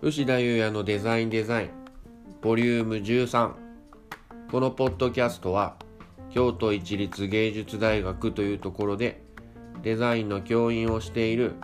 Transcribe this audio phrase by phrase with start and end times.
[0.00, 1.70] 牛田優也のデザインデザイン
[2.40, 3.52] ボリューム13
[4.48, 5.74] このポッドキャストは
[6.30, 9.20] 京都市立芸術大学というところで
[9.82, 11.54] デザインの教員をしている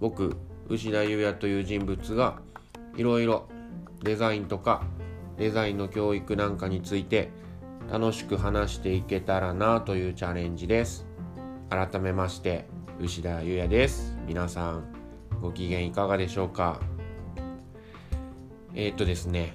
[0.00, 0.38] 僕
[0.70, 2.38] 牛田優也という人物が
[2.96, 3.46] いろいろ
[4.02, 4.82] デザインとか
[5.36, 7.30] デザインの教育なんかについて
[7.90, 11.06] 楽しく話していけたらなというチャレンジです。
[11.68, 12.66] 改めまして
[13.00, 14.16] 牛田優也です。
[14.26, 14.84] 皆さん
[15.42, 16.80] ご機嫌いかがでしょうか？
[18.74, 19.54] えー、っとですね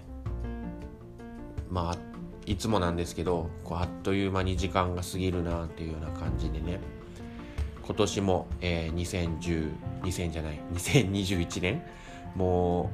[1.70, 1.98] まあ
[2.46, 6.80] いつもなんですけどこうあっという間に時間が過ぎるなっていうような感じでね
[7.86, 8.96] 今年も、えー、
[9.40, 9.72] 2010
[10.04, 11.84] 2000じゃない2021年
[12.36, 12.92] も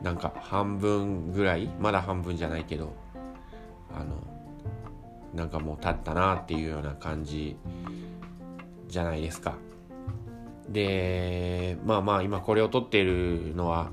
[0.00, 2.92] うなんか半分ぐらいまだ半分じゃないけど
[3.94, 4.16] あの
[5.34, 7.56] なんかもう経ったなっていうような感じ
[8.88, 9.54] じゃないですか。
[10.68, 13.90] でまあまあ今これを撮っているのは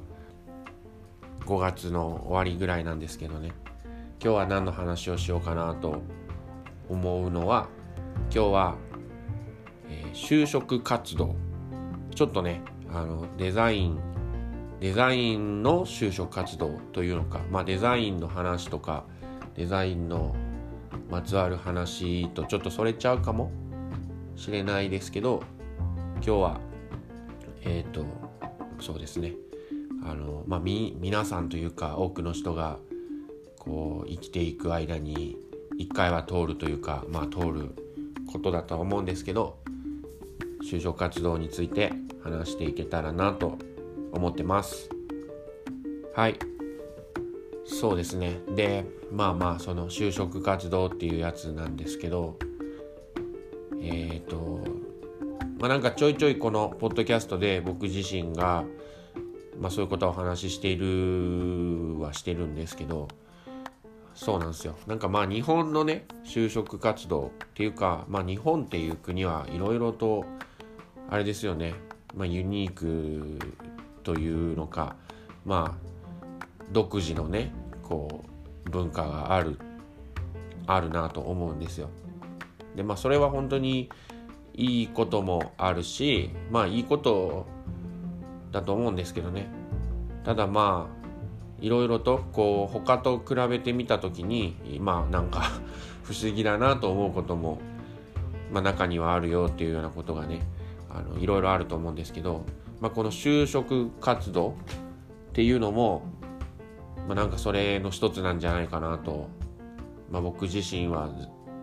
[1.48, 3.54] 5月の終わりぐらいなんですけどね。
[4.22, 6.02] 今日は何の話をしようかなと
[6.90, 7.70] 思うのは
[8.34, 8.76] 今日は、
[9.90, 11.36] えー、就職活動。
[12.14, 14.00] ちょっとねあのデザイン
[14.82, 19.06] デザインの就職活動というのか、まあ、デザインの話とか
[19.56, 20.36] デザインの
[21.10, 23.52] まつわる話とちょっとそれちゃうかも。
[24.38, 25.42] しれないですけど
[26.18, 26.60] 今日は
[27.64, 28.06] えっ、ー、と
[28.80, 29.47] そうですね。
[30.10, 32.80] あのまあみ皆さんというか多くの人が
[33.60, 35.38] こう生きていく間に
[35.78, 37.76] 一回は通るというかまあ通る
[38.32, 39.58] ことだとは思うんですけど
[40.64, 41.92] 就職活動について
[42.24, 43.58] 話していけたらなと
[44.12, 44.90] 思ってます。
[46.16, 46.40] はい。
[47.66, 48.40] そうですね。
[48.56, 52.38] でまあまあその就職活動っていうやつなんですけど
[53.82, 54.64] えっ、ー、と
[55.60, 58.64] まあなんかちょいちょいこのポッドキャストで僕自身が
[59.60, 63.08] まあそういうことをお話ししているはしてるんですけど
[64.14, 70.26] そうなんですよなんかまあ日本のね就職活動っていうかまあ日本っていう国はいろいろと
[71.10, 71.76] あれですよね
[72.16, 73.40] まあユニーク
[74.04, 74.96] というのか
[75.46, 77.52] まあ独自のね
[77.84, 78.24] こ
[78.66, 79.60] う文化がある
[80.66, 81.90] あるなと思うんですよ。
[82.76, 83.90] でまあそれは本当に
[84.54, 87.46] いいこともあるしまあいいこと
[88.52, 89.48] だと思うんですけどね
[90.24, 90.98] ただまあ
[91.60, 95.42] いろいろとこう他と比べてみた時にまあなんか
[96.04, 97.60] 不思議だなと思うことも、
[98.52, 100.42] まあ、中にはあるよっていうようなことがね
[100.90, 102.46] あのいろいろあると思うんですけど、
[102.80, 104.54] まあ、この就職活動っ
[105.34, 106.04] ていうのも、
[107.08, 109.28] まあ、なんかそれの一つなんじゃないかなと、
[110.10, 111.10] まあ、僕自身は、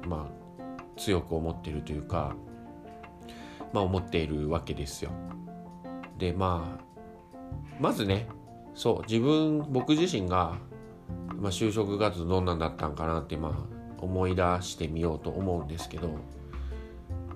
[0.06, 2.36] まあ、強く思ってるというか、
[3.72, 5.10] まあ、思っているわけですよ。
[6.18, 6.84] でまあ
[7.80, 8.28] まずね
[8.74, 10.56] そう自分僕自身が、
[11.36, 16.10] まあ、就職活動どんなんだったんかなって、まあ、思い出してみようと思うんですけど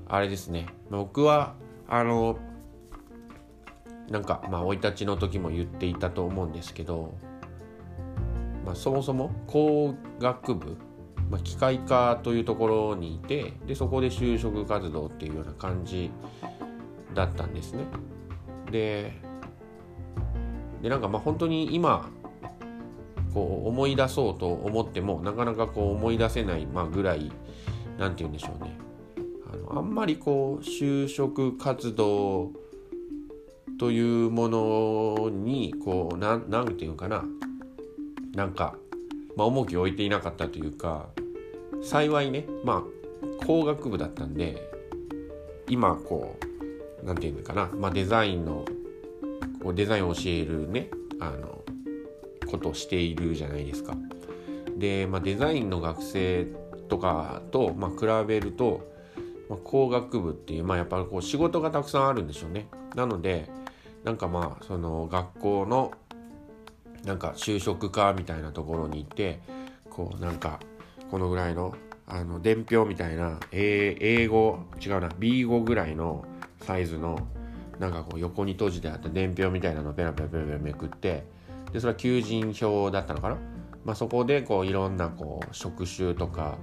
[0.08, 1.54] あれですね僕は
[1.88, 2.38] あの
[4.10, 7.14] なんかまあ生い立ちの時も言っていたと思うんですけど、
[8.64, 10.76] まあ、そもそも工学部、
[11.30, 16.10] まあ、機械科というところにいてでそこで就職活動っていうような感じ
[17.14, 17.84] だったんですね。
[18.70, 19.12] で
[20.82, 22.08] でなんかまあ本当に今
[23.34, 27.30] こう思い出そうと思ってもなかなかこう思い出せない、まあ、ぐらい
[27.98, 28.78] 何て言うんでしょうね。
[29.52, 32.52] あのあんまりこう就職活動
[33.78, 36.42] というものにこう何
[36.76, 37.24] て言うかな。
[38.34, 38.76] なんか、
[39.36, 41.08] まあ、重きを置いていなかったというか
[41.82, 44.70] 幸いねまあ工学部だったんで
[45.68, 46.47] 今こう
[47.02, 48.64] 何て言うのかな、まあ、デザインの
[49.62, 51.62] こうデザインを教えるねあの
[52.50, 53.94] ことをしているじゃないですか。
[54.76, 56.46] で、まあ、デザインの学生
[56.88, 58.88] とかと、まあ、比べると、
[59.48, 62.68] まあ、工学部っていう、まあ、やっぱりこう仕事がたくさんあるんでしょうね。
[62.94, 63.50] なので
[64.04, 65.92] なんかまあその学校の
[67.04, 69.40] なんか就職課みたいなところに行って
[69.90, 70.60] こうなんか
[71.10, 71.74] このぐらいの
[72.06, 76.24] あの伝票みたいな英語違うな B 語ぐらいの
[76.60, 77.26] サイズの
[77.78, 81.24] なんかこう横に閉じてあった伝票みたいなのをペラペラペラペラめくって
[81.72, 83.36] でそれは求人票だったのかな、
[83.84, 86.56] まあ、そこでこういろんなこう職種とか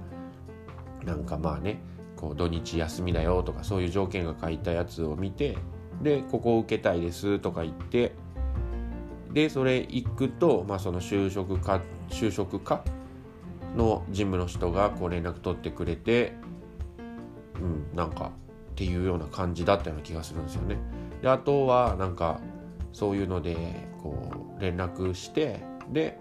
[1.04, 1.80] なんかまあね
[2.16, 5.56] こう土日休みだよとかそういう条件が書いたやつを見て
[6.02, 8.12] でここを受けたいですとか言って
[9.32, 12.82] でそれ行くと、まあ、その就職か就職課
[13.76, 16.32] の事務の人がこう連絡取ってくれて
[17.60, 18.32] うんなんか
[18.76, 20.76] っていうような感じだったような気がするんですよね。
[21.22, 22.40] であとはなんか
[22.92, 23.56] そういうので
[24.02, 24.14] こ
[24.58, 26.18] う連絡してで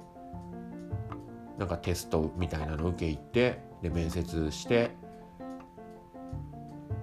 [1.57, 4.91] なんかテストみたいなの受け行ってで面接して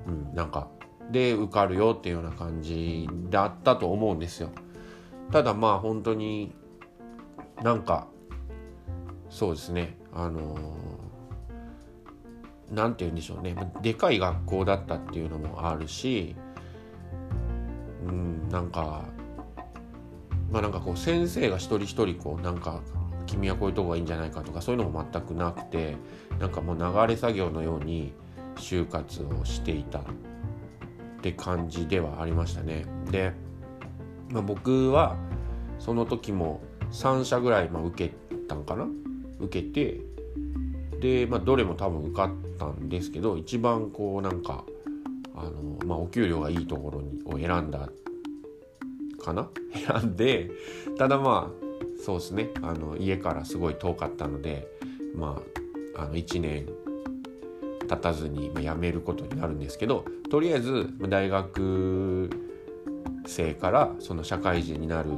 [0.06, 0.68] うんなんか
[1.10, 4.48] で受かるよっていうような感じだったと思うんですよ
[5.30, 6.54] ただまあ本当に
[7.62, 8.08] なんか
[9.28, 10.56] そうですねあの
[12.72, 16.34] 何て言うんでしょうねでかい学校だったっていうのもあるし
[18.06, 19.04] うんなんか
[20.50, 22.80] まあなんかこう先生が一人一人こうなんか
[23.26, 25.96] 君はこういうとこがいいんじゃないかとかそういうのも全くなくて
[26.38, 28.12] なんかもう流れ作業のように
[28.56, 30.02] 就活をしていたっ
[31.22, 32.84] て感じではありましたね。
[33.10, 33.32] で、
[34.30, 35.16] まあ、僕は
[35.78, 36.60] その時も
[36.90, 38.14] 3社ぐらいま受け
[38.48, 38.86] たんかな？
[39.40, 40.00] 受けて
[41.02, 44.64] で、まあ、どれも多分受かったんですけど一番こうなんか
[45.34, 47.90] あの、まあ、お給料がいいところにを選んだ
[49.20, 49.48] かな？
[50.00, 50.50] 選んで
[50.96, 51.62] ただまあ
[52.02, 52.50] そうですね。
[52.62, 54.68] あの家からすごい遠かったので
[55.14, 55.42] ま
[55.96, 56.66] ああの1年
[57.88, 62.30] 経たずに辞めることになるんですけどとりあえず大学
[63.26, 65.10] 生からその社会人になる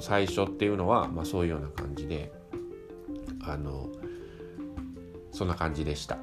[0.00, 2.30] 最初っていうのは、まあ、そういうような感じで
[3.42, 3.90] あの
[5.34, 6.16] そんな感じでした。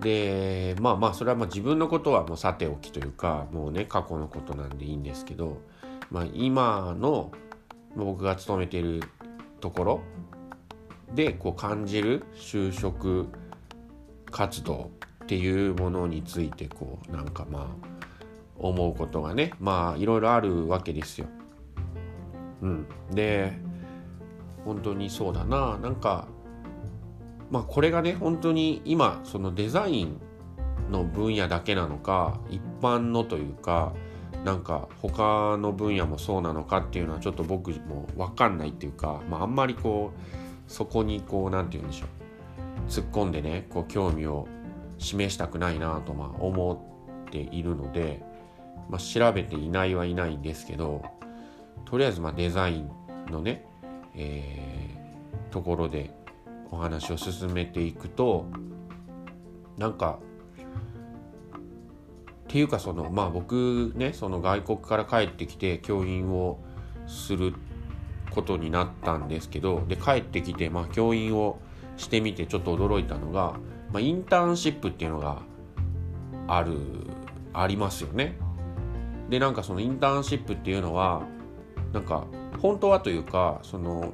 [0.00, 5.60] でまあまあそれはまあ自分のことはもうさておきというかもうね過去のことなんでいいんですけど、
[6.10, 7.32] まあ、今の
[7.96, 9.02] 僕が勤めている
[9.60, 10.00] ところ
[11.14, 13.26] でこう感じる就職
[14.30, 14.90] 活動
[15.24, 17.88] っていうものについてこうなんかまあ
[18.56, 21.26] 思うことがねまあいろいろあるわけですよ。
[22.62, 23.52] うん、で
[24.64, 26.28] 本当にそうだななんか
[27.50, 30.20] まあこれがね本当に今そのデザイン
[30.90, 33.92] の分野だけなのか一般のというか
[34.44, 42.08] なんか他の分野もそうなのかっていうのはちょっと僕も分かんないっていうか、まあ、あんまりこうそこにこう何て言うんでしょう。
[42.88, 44.46] 突っ込んでねこう興味を
[44.98, 48.22] 示したくないなとまあ思っているので、
[48.88, 51.02] まあ、調べていないはいないんですけど
[51.84, 52.90] とりあえずまあデザイン
[53.30, 53.66] のね、
[54.14, 56.14] えー、ところで
[56.70, 58.46] お話を進めていくと
[59.76, 60.18] なんか
[62.48, 66.58] っていうかそのまあ僕ねその外国から帰ってきて教員を
[67.06, 67.54] する
[68.30, 71.58] ことになったんですけどで帰ってきてまあ教員を
[71.96, 73.54] してみてちょっと驚いたのが、
[73.92, 75.42] まあ、インターンシップっていうのが
[76.46, 76.78] ある
[77.52, 78.36] ありますよね。
[79.28, 81.22] でなんかそのインターンシップっていうのは
[81.92, 82.24] なんか
[82.60, 84.12] 本当はというかその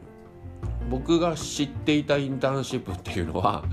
[0.91, 3.65] 僕が知っていたインターンシップっていうのは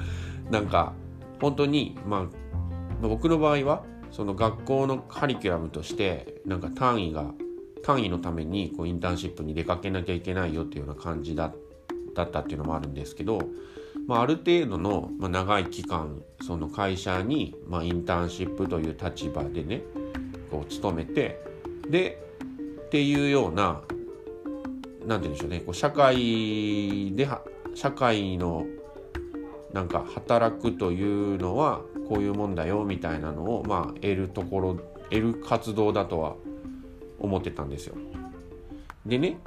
[0.49, 0.93] なんか
[1.39, 7.31] 本当にまあ僕の場合はその学校のカリキュラムとしてなんか単位が
[7.83, 11.53] 単位のためにこうインターンシップに出かけなきゃいけないよっていうような感じだ
[12.13, 13.39] だったっていうのもあるんですけど、
[14.05, 19.81] まあ、ある程度の、まあ、長い期間その会社に、まあ、インターンシップという立場でね
[20.51, 21.41] こう勤めて
[21.89, 22.21] で
[22.85, 23.81] っていうような
[25.06, 27.27] 何て言うんでしょうねこう社会で
[27.75, 28.65] 社会の
[29.74, 34.75] なんか働くというのはこういうもんだよみたいなのをまあ得るところ
[35.10, 36.36] 得る活動だとは
[37.20, 37.96] 思ってたんですよ。
[39.05, 39.38] でね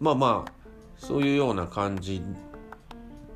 [0.00, 0.52] まあまあ
[0.96, 2.22] そういうような感じ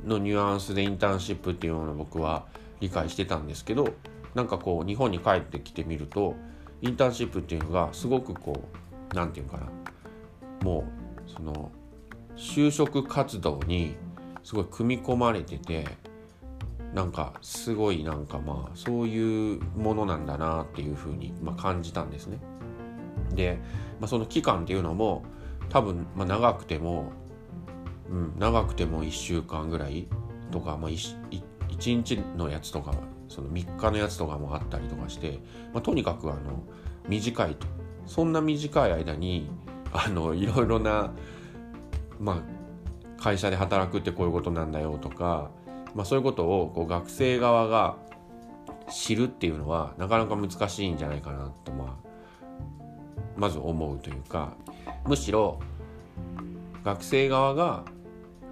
[0.04, 2.46] のニュアンスでインターンシップっていうのを僕は
[2.80, 3.88] 理解してたんですけど
[4.34, 6.34] なんかこう日本に帰ってきてみると
[6.80, 8.64] インターンシップっていうのがすごくこ
[9.12, 9.68] う何て言うかな
[10.64, 11.70] もうその
[12.36, 13.94] 就職活動に
[14.42, 15.86] すごい組み込まれてて
[16.94, 22.38] なんかすごいなんかまあそういうものなんだなっていうふうにま感じたんですね。
[23.34, 23.58] で、
[24.00, 25.24] まあ、その期間っていうのも
[25.70, 27.12] 多分ま長くても、
[28.10, 30.06] うん、長くても1週間ぐらい
[30.50, 31.16] とか、まあ1、
[31.70, 32.92] 1, 日のやつとか
[33.28, 35.40] その3日のやつとかもあったりとかして、
[35.72, 36.62] まあ、とにかくあの
[37.08, 37.66] 短いと
[38.06, 39.50] そんな短い間に
[39.92, 41.12] あのいろいろな、
[42.18, 42.44] ま
[43.18, 45.50] あ、会社で働くってこういうことなんだよとか、
[45.94, 47.96] まあ、そういうことをこう学生側が
[48.90, 52.08] 知るっていうのはなかなか難しいんじゃないかなと、まあ、
[53.36, 54.54] まず思うというか
[55.06, 55.60] むしろ
[56.84, 57.84] 学生側が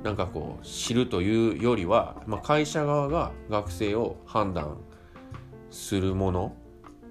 [0.03, 4.79] なんかこう知るというよりは、まあ、会社側が学生を判断
[5.71, 6.57] するもの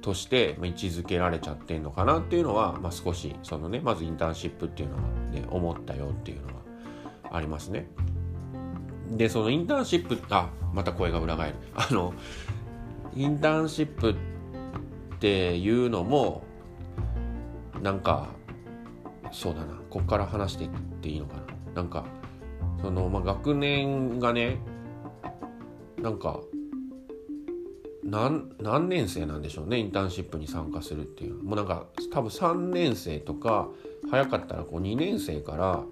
[0.01, 5.01] として位置づけられちゃってんのかなっていうのは、まあ、少しそのねまずインターンシップっていうのは、
[5.32, 6.53] ね、思ったよっていうのは
[7.32, 7.88] ありますね。
[9.12, 12.13] でそのインターンシップあまた声が裏返るあの
[13.15, 14.15] インターンシップっ
[15.20, 16.44] ていうのも
[17.82, 18.29] なんか
[19.32, 20.70] そうだなこっから話していっ
[21.01, 21.38] ていいのか
[21.74, 22.06] ななんか
[22.82, 24.60] その、まあ、学年がね
[25.98, 26.39] なんか
[28.03, 33.68] 何何年生なんでしょうねインターンシップに参加するっていうもうなんか多分3年生とか
[34.10, 35.84] 早かったらこう2年生から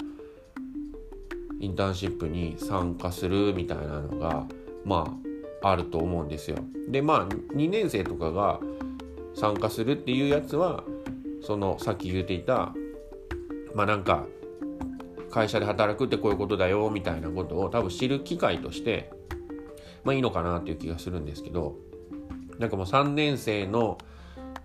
[1.60, 4.46] インターンシップに参加するみたいなのが
[4.86, 5.18] ま
[5.62, 6.58] ああると思うんですよ。
[6.88, 8.60] でまあ2年生とかが
[9.34, 10.84] 参加するっていうやつは
[11.42, 12.74] そのさっき言っていた
[13.76, 14.26] まあなんか
[15.30, 19.12] 会社で働くってこういうことだよみたいなことを多分知る機会として
[20.04, 21.76] まあいいのかなっていう気がするんですけど
[22.60, 23.98] なんかもう3年生の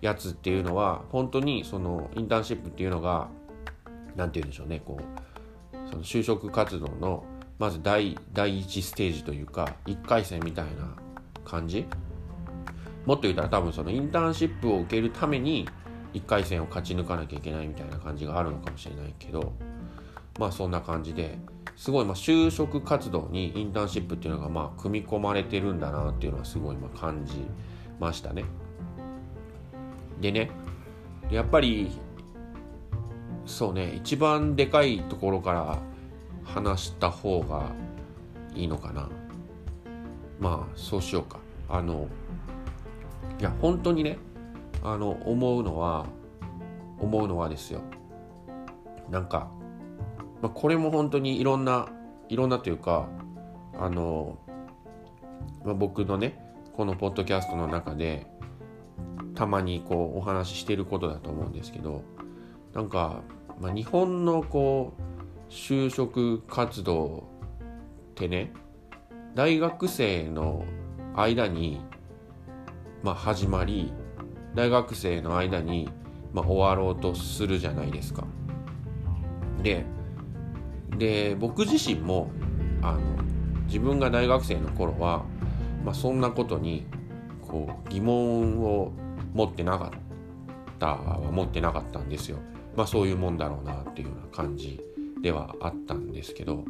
[0.01, 3.29] やつっていうのは本当にそのインターンシップっていうのが
[4.15, 7.23] 何て言うんでしょうねこうその就職活動の
[7.59, 10.95] まず第第1ステージというか1回戦みたいな
[11.45, 11.85] 感じ。
[13.05, 15.67] もっと言ったら多分そのインターンシップを受けるために
[16.13, 19.53] 1回戦を勝ち抜かなきゃいけないみたいな感じがあるのかもしれないけど
[20.39, 21.37] まあそんな感じで
[21.75, 27.45] すごいまあ就職活動にインターンシップっていうのがまあ組み込まれてるんだなっていうのはすごいま感じ
[28.03, 28.45] ましたね。
[30.21, 30.51] でね
[31.29, 31.91] やっぱり
[33.45, 35.79] そうね一番でかいところから
[36.43, 37.71] 話した方が
[38.53, 39.09] いいのかな。
[40.39, 41.39] まあそうしようか。
[41.69, 42.07] あの
[43.39, 44.17] いや本当にね
[44.83, 46.05] あの思うのは
[46.99, 47.81] 思うのはですよ。
[49.09, 49.49] なんか、
[50.41, 51.89] まあ、これも本当にいろんな
[52.29, 53.07] いろんなというか
[53.77, 54.37] あの、
[55.63, 56.42] まあ、僕のね
[56.75, 58.25] このポッドキャストの中で
[59.35, 62.03] たまにこうお話ししてることだと思うんですけど
[62.73, 63.21] なんか、
[63.59, 67.27] まあ、日本のこう就職活動
[68.11, 68.53] ってね
[69.35, 70.65] 大学生の
[71.15, 71.81] 間に、
[73.03, 73.93] まあ、始まり
[74.55, 75.89] 大学生の間に、
[76.33, 78.25] まあ、終わろうとするじゃないですか。
[79.61, 79.85] で
[80.97, 82.29] で僕自身も
[82.81, 82.99] あの
[83.65, 85.25] 自分が大学生の頃は、
[85.83, 86.85] まあ、そんなことに
[87.41, 88.91] こう疑問を
[89.33, 92.37] 持ってなかったは持ってなかったんですよ。
[92.75, 94.79] まあそういうもんだろうなっていうような感じ
[95.21, 96.65] ではあったんですけど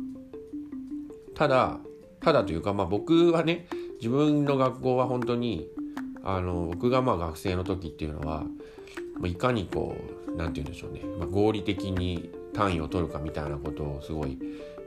[1.36, 1.80] ただ
[2.20, 3.68] ただというかまあ僕はね
[3.98, 5.68] 自分の学校は本当に
[6.24, 8.44] あの僕がまあ学生の時っていうのは、
[9.20, 9.96] ま、いかにこ
[10.28, 14.38] う何て言うんでしょうね、まあ、合理的に単位を取るかみたいなことをすごい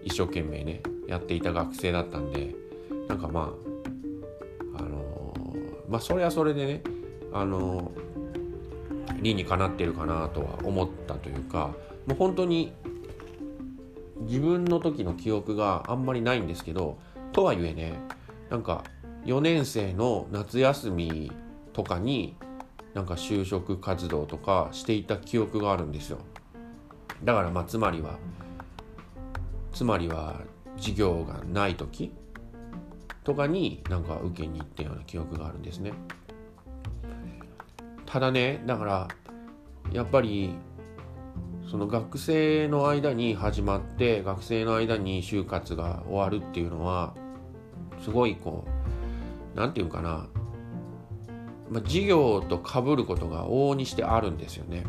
[0.04, 2.54] 一生懸命ねやっていた学生だったんで
[3.08, 3.75] なんかまあ
[5.88, 6.82] まあそれはそれでね
[7.32, 7.92] あの
[9.20, 11.74] 理にかなってるかなとは思ったというか
[12.06, 12.72] もう本当に
[14.20, 16.98] 自分の時の記憶があんまりないんですけど
[17.32, 17.94] とはいえね
[18.50, 18.84] なんか
[19.24, 21.32] 4年生の夏休み
[21.72, 22.36] とかに
[22.94, 26.18] なんか就職活動とかしていた記憶があるんですよ。
[27.24, 28.18] だからまあつまりは
[29.72, 30.40] つまりは
[30.76, 32.12] 授業がない時
[33.26, 35.92] とかになんか受けに行ったような記憶があるんですね
[38.06, 39.08] ただねだから
[39.92, 40.54] やっぱり
[41.68, 47.14] その学生の間に始まって学生の間に就活が終わるっていうのは
[48.04, 50.28] すごいこう何て言うかな、
[51.68, 54.84] まあ、授業とかぶることが往々にしてあるんですよね。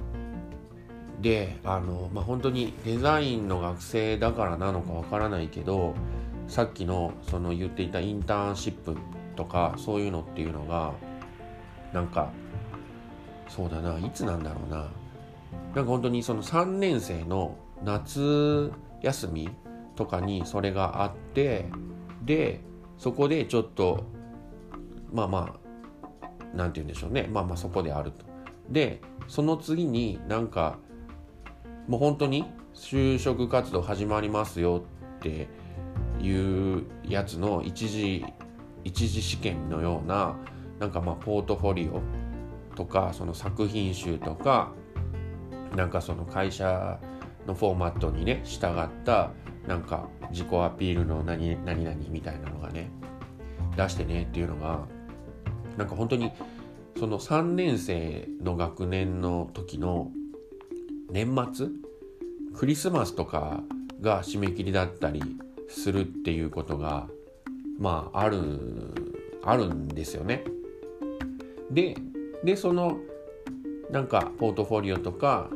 [1.22, 5.96] であの、まあ、本当にデザインの学生だからなのかわからないけど
[6.48, 8.98] さっきのその言っていたインターンシップ
[9.36, 10.94] とかそういうのっていうのが
[11.94, 12.32] なんか
[13.50, 19.50] そうだないつなんだろうななんか本当にその3年生の夏休み
[19.96, 21.66] とかにそれがあって
[22.24, 22.62] で
[22.98, 24.06] そこでちょっと
[25.12, 25.58] まあま
[26.22, 28.26] あ何て言うんでしょうねまあまあそこであると。
[28.70, 30.78] でその次になんか
[31.88, 34.84] もう本当に就職活動始まりますよ
[35.18, 35.48] って
[36.22, 38.26] いうやつの一次
[38.84, 40.36] 一次試験のような
[40.80, 42.02] なんかまあポートフォリオ
[42.76, 44.72] とかその作品集とか
[45.76, 47.00] なんかその会社
[47.46, 49.32] のフォーマットにね従った
[49.68, 52.90] なんか自己アピールの何何々みたいなのがね
[53.76, 54.86] 出してねっていうのが
[55.78, 56.32] なんか本当に
[56.98, 60.12] その3年生の学年の時の
[61.12, 61.68] 年末
[62.56, 63.62] クリスマスとか
[64.02, 65.22] が締め切りだったり
[65.68, 67.08] するっていうことが
[67.80, 68.40] まあある
[69.44, 70.44] あるんですよね。
[71.72, 71.96] で
[72.44, 72.98] でその
[73.92, 75.50] なんかポートフォリオとか、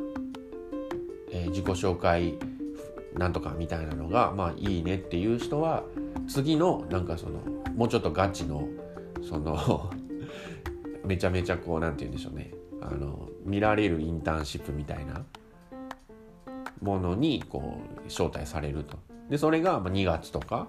[1.30, 2.38] えー、自己紹介
[3.14, 5.84] なんとかみたいなのがまあいいねっていう人は
[6.28, 7.40] 次のなんかその
[7.74, 8.68] もうちょっとガチの
[9.22, 9.90] その
[11.04, 15.24] めちゃめちゃこうなんて言うんでしょうねあの見られるインターンシップみたいな
[16.80, 19.11] ものにこう招待されると。
[19.28, 20.68] でそれが2月とか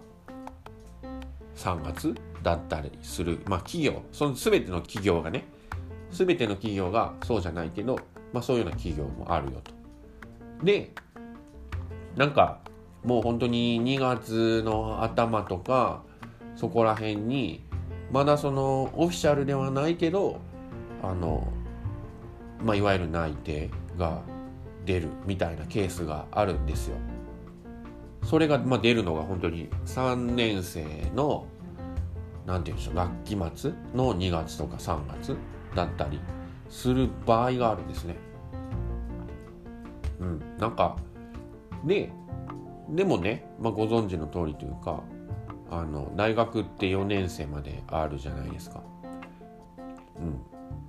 [1.55, 5.45] 3月だったりする、まあ、企業その全ての企業がね
[6.11, 7.97] 全ての企業がそうじゃないけど、
[8.31, 9.71] まあ、そういうような企業もあるよと。
[10.63, 10.91] で
[12.15, 12.59] なんか
[13.03, 16.03] もう本当に2月の頭とか
[16.55, 17.63] そこら辺に
[18.11, 20.39] まだそのオフィシャルではないけど
[21.01, 21.47] あの、
[22.63, 24.21] まあ、いわゆる内定が
[24.85, 26.97] 出るみたいなケースがあるんですよ。
[28.23, 31.45] それが、まあ、出るのが本当に3年生の
[32.45, 35.37] 何て言うんでしょう学期末の2月とか3月
[35.75, 36.19] だったり
[36.69, 38.15] する場合があるんですね。
[40.19, 40.95] うん、なんか
[41.83, 42.11] で
[42.89, 45.03] でもね、まあ、ご存知の通りというか
[45.69, 48.81] あの大学って4年生まであるじゃないですか。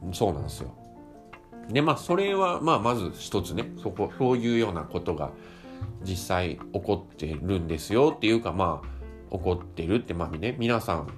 [0.03, 0.71] うん、そうなんですよ。
[1.69, 5.31] でまあそれはまあまず一つねそこそういうようなことが
[6.05, 11.09] 実際起こってるんですよっていうかまあ起こってるってまあね皆さん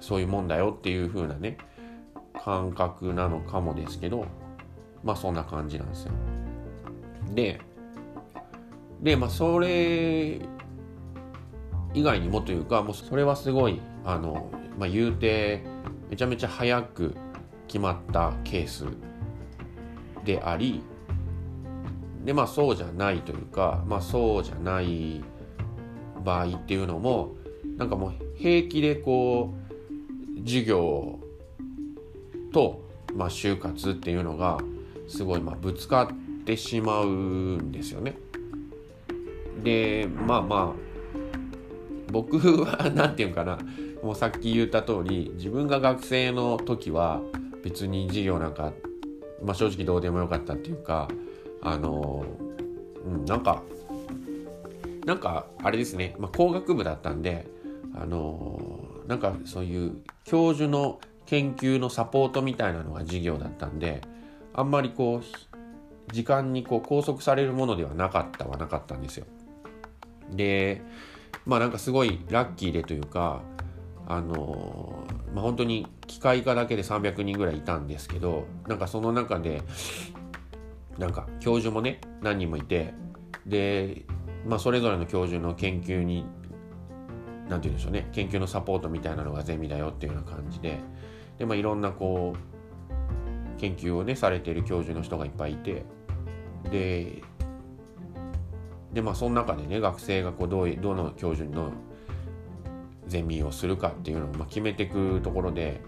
[0.00, 1.58] そういうもんだよっていう風なね
[2.42, 4.26] 感覚なのかもですけど
[5.02, 6.12] まあそんな感じなんですよ。
[7.34, 7.60] で
[9.02, 10.40] でまあそれ
[11.92, 15.62] 以外にもというかもうそれはすごいあの、まあ、言うて
[16.08, 17.16] めちゃめちゃ早く
[17.66, 18.84] 決まったケース
[20.24, 20.82] であり
[22.24, 25.22] でまあそうじゃないというかまあそうじゃない
[26.22, 27.34] 場合っていうのも
[27.76, 29.54] なんかもう平気でこ
[30.36, 31.18] う授業
[32.52, 32.82] と、
[33.14, 34.58] まあ、就活っていうのが
[35.08, 38.16] すごいまあぶつかってしまうんですよね。
[39.62, 40.90] でまあまあ
[42.10, 43.58] 僕は 何て言うかな
[44.02, 47.20] もうさっき言った通り自分が学生の時は
[47.62, 48.72] 別に授業なんか、
[49.42, 51.08] まあ、正直どうでもよかったっていうか
[51.62, 52.24] あの、
[53.04, 53.62] うん、なんか
[55.04, 57.46] なんかあれですね、まあ、工学部だったんで
[57.94, 58.60] あの
[59.06, 64.02] なんかそういう教授の研究のサポートみたいなのが授業だったんで
[64.54, 69.26] あんまりこう時間にこう拘束されるものではなかったはなかったんですよ。
[70.30, 70.82] で
[71.46, 73.42] まあなんかすごいラッキーでというか
[74.06, 79.62] あのまあ本当に機械科だけで300人ぐらいいたんですけどなんかその中で
[81.00, 82.92] なんか教授もね何人もいて
[83.46, 84.04] で、
[84.46, 86.26] まあ、それぞれの教授の研究に
[87.48, 90.78] 何て言うんでしょうね研究のサポートみたいなのがゼミだよっていうような感じで
[91.38, 95.84] で、まあ、いろんなこう研究をねされている教授の人がいっぱいいて
[96.70, 97.22] で
[98.92, 101.72] でまあその中でね学生がこうどういどの教授の
[103.06, 105.80] ゼミをするかっていうのをま決めていくところで、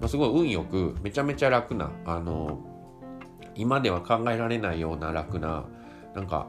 [0.00, 2.71] まあ、すごい運よくめちゃめちゃ楽なあの
[3.54, 5.64] 今では考えられないような楽な
[6.14, 6.48] なんか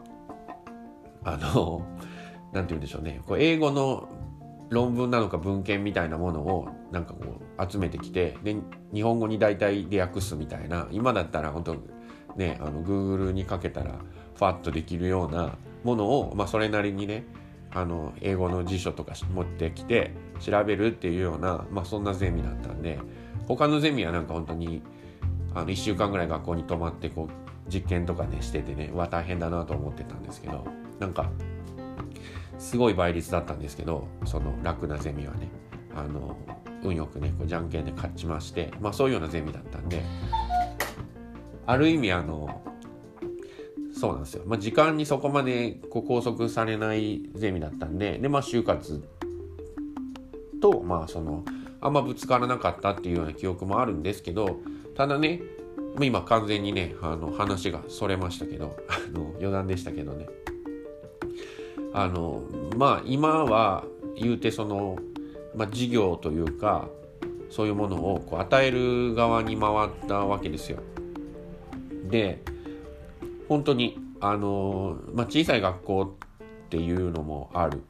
[1.23, 1.85] あの
[2.51, 3.21] 何て言うんでしょうね。
[3.25, 4.07] こう英語の
[4.69, 8.55] 論文なのか文献みたいなものをなんかこう集めてきてで
[8.93, 11.75] 日本語に大体で訳すみたいな今だったら本当
[12.35, 13.99] ねあの Google にかけたら
[14.35, 17.25] ファッとできるようなものを、まあ、それなりにね
[17.71, 22.99] あの英語の辞書とか持ってきて調べるっていうような、まあ、そんなゼミだったんで
[23.47, 24.81] 他のゼミはなんか本当に
[25.55, 30.65] あの1週間ぐらい学校に泊まってこう実験とかねしててねうわ大変だなと思ってたんですけど
[30.99, 31.29] なんか
[32.57, 35.49] すごい倍率だったんですけどその楽なゼミはね
[35.95, 36.37] あの
[36.83, 40.03] 運よくねこうじゃんけんで勝ちましてまあそういうようなゼミだったんで
[41.65, 42.61] ある意味あの
[44.03, 44.43] そうなんですよ。
[44.45, 49.01] まあ、時間にそこまでこう拘束されないゼミだったんで、で、まあ、就活
[50.61, 51.45] と、まあ、その、
[51.79, 54.59] あんまぶつからなかったっていうような記憶もあるんですけど、
[54.95, 55.41] ただね、
[56.01, 60.27] 今完全にね、あの、話がそれましたけど、あの、余談でしたけどね。
[61.93, 62.43] あの、
[62.77, 64.97] まあ、今は言うてその、
[65.55, 66.87] まあ、事業というか、
[67.49, 70.79] そういうものをこう与える側に回ったわけですよ。
[72.09, 72.41] で、
[73.47, 76.15] 本当にあの、まあ、小さい学校
[76.65, 77.83] っていうのもある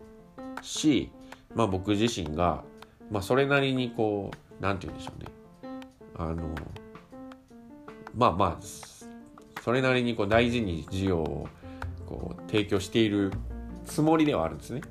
[0.62, 1.12] し、
[1.56, 2.64] まあ、僕自身が、
[3.12, 5.30] まあ、それなりにこう何て言うんでしょうね
[6.18, 6.44] あの
[8.16, 8.66] まあまあ
[9.62, 11.48] それなりにこう大事に授業を
[12.06, 13.32] こう提供している
[13.86, 14.82] つもりではあるんですね。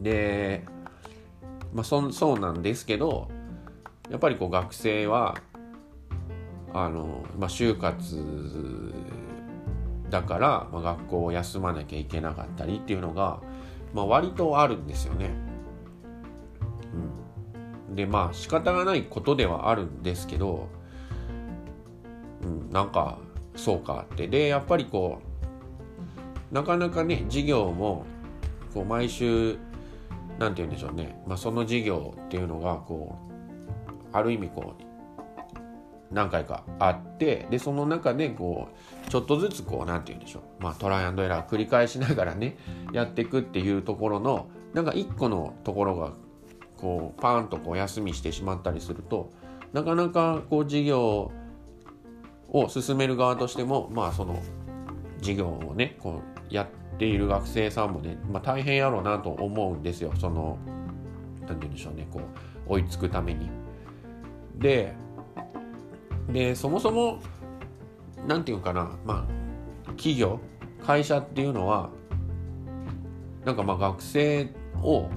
[0.00, 0.64] で、
[1.72, 3.28] まあそそうなんですけど
[4.10, 5.36] やっぱりこう学生は
[6.74, 8.92] あの、まあ、就活
[10.10, 13.40] だから、まあ、学校を休まなきゃいけなかったりっていうのが、
[13.94, 15.30] まあ、割とあるんですよね。
[17.88, 20.68] うん、でまあ仕方がないことではあるんですけど、
[22.42, 23.18] うん、なんか
[23.56, 24.28] そうかって。
[24.28, 25.20] でやっぱりこ
[26.50, 28.04] うなかなかね授業も
[28.74, 29.56] こう毎週
[30.38, 33.32] 何て言うんでしょうね、まあ、その授業っていうのがこう
[34.12, 34.82] ある意味こう
[36.12, 38.68] 何回かあってでその中でこ
[39.06, 42.56] うちょっとずつこう何て言うんでしょう、まあ、トライアンドエラー繰り返しながらね
[42.92, 46.12] やっていくっていうところのなんか一個のところが
[46.76, 49.30] こうパーンとこう休みしてしまったりすると
[49.72, 51.32] なかなかこう授業
[52.52, 54.40] を進める側としてもまあその
[55.18, 60.58] 授業をねこうやっている学生さんもね、まあ、大変やろうなと思うんですよその
[61.40, 62.20] 何て言うんでしょうねこ
[62.68, 63.50] う追いつくために。
[64.56, 64.94] で
[66.28, 67.20] でそもそも
[68.28, 70.38] 何て言うかなまあ企業
[70.84, 71.90] 会社っていうのは
[73.44, 74.50] なんかまあ学生
[74.82, 75.08] を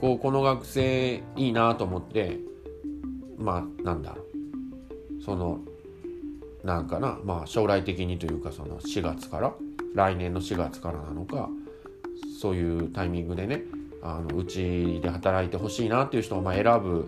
[0.00, 2.38] こうこの学生いいなと思って
[3.36, 4.16] まあなんだ
[5.24, 5.60] その
[6.64, 9.54] なんかなまあ将来的にというかその4月から
[9.94, 11.48] 来年の4月からなのか
[12.40, 13.62] そういうタイミングでね
[14.02, 17.06] あのうちで働いてほしいなっていう人をまあ選ぶ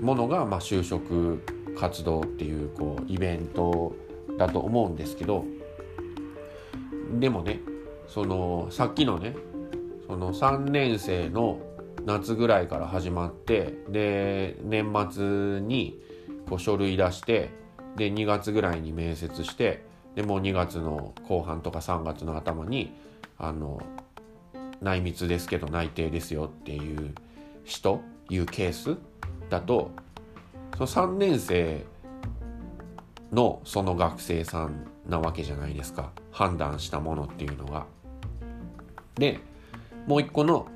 [0.00, 1.42] ものがまあ就職
[1.78, 3.94] 活動っていうこうイベント
[4.38, 5.44] だと思うんですけど
[7.18, 7.60] でもね
[8.08, 9.36] そのさっきのね
[10.06, 11.60] その3年生の
[12.04, 16.00] 夏ぐらいから始まってで年末に
[16.48, 17.50] こう書類出して
[17.96, 22.92] で2月ぐらいに面接してでもう2月の後半とか3月の頭に
[23.38, 23.80] あの
[24.80, 27.14] 内密ですけど内定ですよっていう
[27.64, 28.96] 人いうケース
[29.48, 29.90] だと
[30.74, 31.84] その3年生
[33.32, 37.86] のその学生さんなわけじゃないですか判断したものっていうのが。
[39.16, 39.38] で
[40.06, 40.66] もう一個の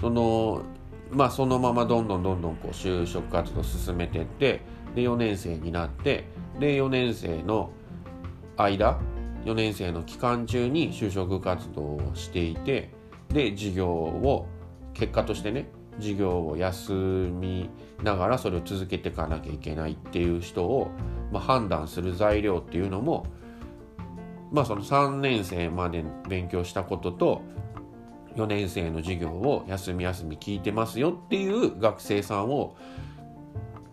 [0.00, 0.62] その
[1.10, 4.60] まあそのままどんどんどんどんこう就職活動進めてって
[4.94, 6.24] で4年生になって
[6.58, 7.70] で4年生の
[8.56, 8.98] 間
[9.44, 12.90] 4年生の期間中に就職活動をしていて
[13.28, 14.46] で授業を
[14.92, 17.70] 結果としてね授業を休み
[18.02, 20.90] ながらそれを続けていかなきゃいけないっていう人を、
[21.32, 23.26] まあ、判断する材料っていうのも
[24.50, 27.42] まあその3年生まで勉強したことと
[28.36, 32.76] 4年生の授業を休み休み聞いてますよっていう学生さんを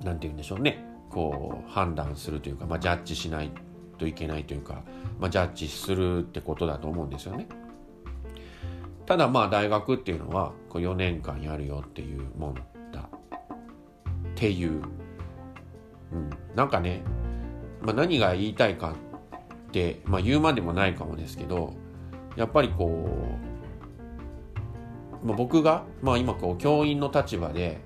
[0.03, 0.83] 何て言うんでしょうね
[1.17, 3.51] こう判断するというか、まあ、ジャッジしない
[3.97, 4.83] といけないというか、
[5.19, 7.47] まあ、ジャッジするってことだと思うんですよね。
[9.07, 12.61] ただまあ大学っていうのはこう4年間やるよっていうもんだ
[13.01, 13.07] っ
[14.35, 14.73] ていう、
[16.11, 17.01] うん、なんかね、
[17.81, 18.93] まあ、何が言いたいか
[19.69, 21.73] って、まあ、言うまでもないかもですけど
[22.35, 23.09] やっぱりこ
[25.23, 27.79] う、まあ、僕が、まあ、今こう教員の立場で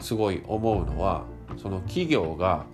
[0.00, 1.24] すごい思うのは
[1.56, 2.66] その企業が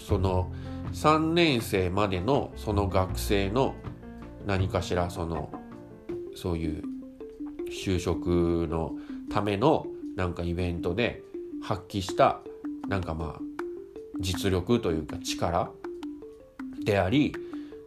[0.00, 0.52] その
[0.92, 3.74] 3年生までのその学生の
[4.46, 5.50] 何かしらその
[6.34, 6.82] そういう
[7.70, 8.92] 就職の
[9.30, 9.86] ための
[10.16, 11.22] なんかイベントで
[11.62, 12.40] 発揮した
[12.88, 13.40] なんかまあ
[14.18, 15.70] 実力というか力
[16.84, 17.34] であり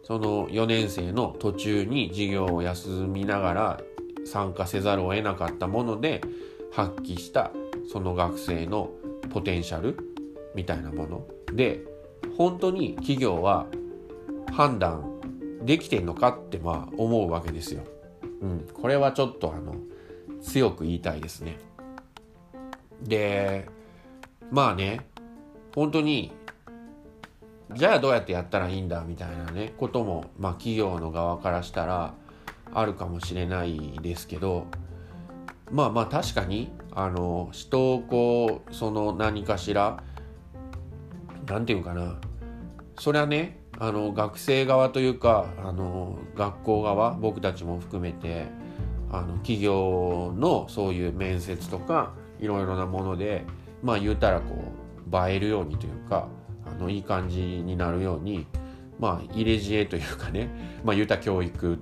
[0.02, 3.80] その4年生の途中に授業を休みながら
[4.26, 6.22] 参加せざるを得なかったもので
[6.72, 7.50] 発揮した
[7.90, 8.90] その学生の
[9.30, 9.96] ポテンシャル
[10.54, 11.84] みたいなもので
[12.36, 13.66] 本当に企業は
[14.52, 15.20] 判断
[15.62, 17.82] できてんのかってまあ思うわけですよ。
[18.42, 19.74] うん、これはちょっとあの
[20.42, 21.58] 強く言いたいですね。
[23.02, 23.68] で
[24.50, 25.06] まあね
[25.74, 26.32] 本当に
[27.72, 32.14] じゃあどうやってやったらいいんだみたいなねことも、まあ、企業の側からしたら
[32.72, 34.66] あるかもしれないですけど
[35.70, 40.02] まあまあ確かにあの人をこうその何かしら
[41.46, 42.18] 何て言うかな。
[42.98, 48.46] それはねあの学生側というかあの学校側僕たちも含めて
[49.10, 53.44] あの企業のそういう面接とかいろいろなもので
[53.82, 56.28] まあ言うたらこう映えるようにというか
[56.66, 58.46] あのいい感じになるように
[58.98, 60.48] まあ入れ知恵というかね
[60.84, 61.78] まあ言うた教育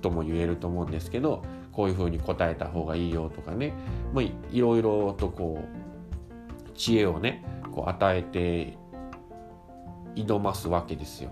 [0.00, 1.42] とも言えると思うんですけど
[1.72, 3.72] こういうふうに答えた方がいいよとかね、
[4.12, 8.76] まあ、いろいろとこう知恵をねこう与えて
[10.26, 11.30] 挑ますわけですよ。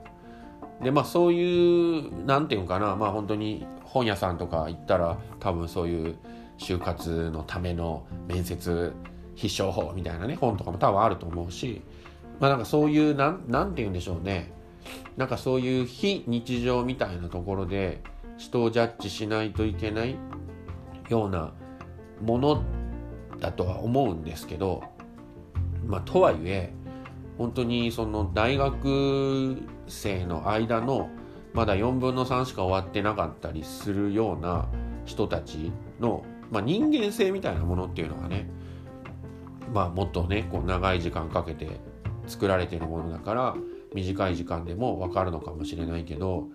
[0.83, 2.97] でまあそういう何て言うかな。
[2.97, 6.17] まあ本当に本屋さんとか行ったら多分そういう
[6.59, 8.95] 就活のための面接
[9.35, 11.83] 必勝法みたいなね本とかも多分あると思うし。
[12.39, 14.53] まあなんかそういうなんなんて言うんでしょうね。
[15.17, 18.03] なんかそういう非日常みたいなところで
[18.37, 20.17] 人をジャッジしないといけない
[21.09, 21.53] ような
[22.23, 22.63] もの
[23.41, 24.83] だとは思うんですけど
[25.87, 26.73] まあとはいえ
[27.39, 31.11] 本当にその大学生の間の
[31.53, 34.69] まだ4分の3しか終わってなかったりするような
[35.05, 38.51] 人たちの、まあ、人間性みたいなものっていうのがね、
[39.73, 41.81] まあ、もっとねこう長い時間かけて
[42.27, 43.55] 作られてるものだから
[43.95, 46.49] 短い時間でも分かるのかもしれないけど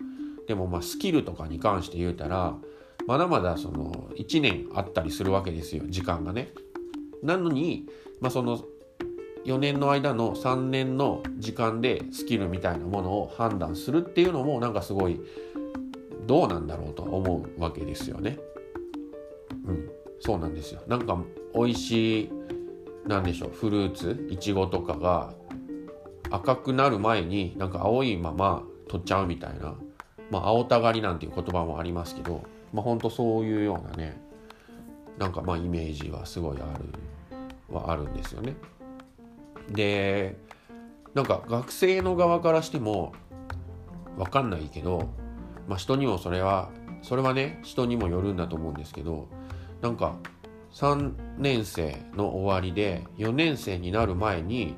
[0.47, 2.55] でもまあスキルとかに関して言うたら
[3.07, 6.53] まだまだその1年あったりするわけですよ時間がね。
[7.23, 7.87] なのに、
[8.19, 8.63] まあ、その
[9.45, 15.19] 4年の間の3年の時間でスキルみたいなものを判断するっていうのもなんかすごい
[16.27, 18.37] どうなんだろうと思うわけですよね。
[19.65, 20.81] うん、そうなんですよ。
[20.87, 21.17] なんか
[21.53, 22.29] 美味しい
[23.07, 25.33] なんでしょうフルーツいちごとかが
[26.29, 29.75] 赤くなる前になんか青いまま取っちゃうみたいな、
[30.29, 34.21] まあ、青たがりなんていう言葉もありますけど、まあ、ほんとそういうようなね
[35.17, 36.85] なんかまあイメージはすごいある
[37.73, 38.55] はあるんですよね。
[39.69, 40.37] で
[41.13, 43.13] なんか学生の側からしても
[44.17, 45.09] 分かんないけど、
[45.67, 46.69] まあ、人にもそれは
[47.01, 49.27] それはね人にもよるんだと思うんですけど
[49.81, 50.15] なんか
[50.73, 54.75] 3年生の終わりで4年生になる前に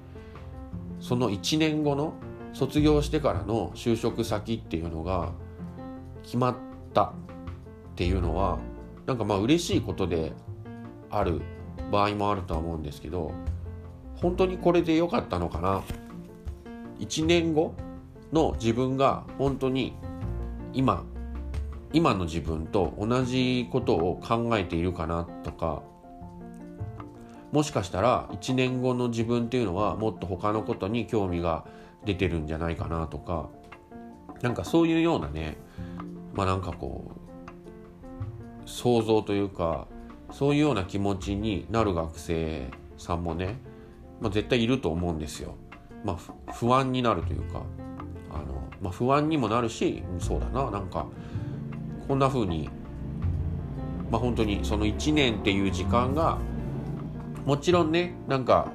[0.99, 2.13] その1年後の
[2.53, 5.31] 卒業してからの就職先っていうのが
[6.23, 6.55] 決まっ
[6.93, 7.13] たっ
[7.95, 8.59] ていうのは
[9.05, 10.33] なんかまあ嬉しいことで
[11.09, 11.41] ある
[11.91, 13.31] 場合もあるとは思うんですけど
[14.17, 15.84] 本当にこれで良かったのかな
[16.99, 17.73] ？1年後
[18.32, 19.93] の自分が本当に
[20.73, 21.04] 今
[21.91, 25.84] 今の自分と同じことを考えているかなとか
[27.52, 31.65] もしかしたら1年後の自分っていうのはもっと他のことに興味が
[32.04, 33.49] 出てるんじゃないかなとか
[34.41, 35.58] なんかそういうようなね
[36.34, 37.23] まあなんかこう
[38.65, 39.88] 想像というか
[40.32, 43.58] そういうような気持ちになる学生さんもね、
[44.23, 45.55] まあ、絶対いると思うんですよ。
[46.05, 47.62] まあ、不安になるというか
[48.31, 51.07] あの、まあ、不安にもなるしそうだななんか
[52.07, 52.69] こんな風に
[54.09, 56.39] まあ本当にその1年っていう時間が
[57.45, 58.71] もちろんねなんか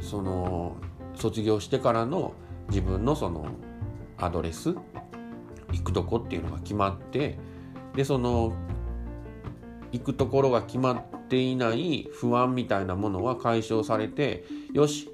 [0.00, 0.76] その
[1.14, 2.32] 卒業してからの
[2.68, 3.46] 自分のその
[4.18, 4.74] アドレス
[5.72, 7.38] 行くとこっていうのが決まって
[7.94, 8.52] でその
[9.92, 15.08] 行くところが決まっていない不安みたいなものは解消されてよし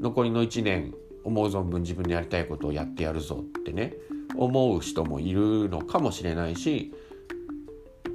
[0.00, 3.94] 残りの1年思う存分自分でやりたいことをやってやるぞってね
[4.36, 6.94] 思う人もいるのかもしれないし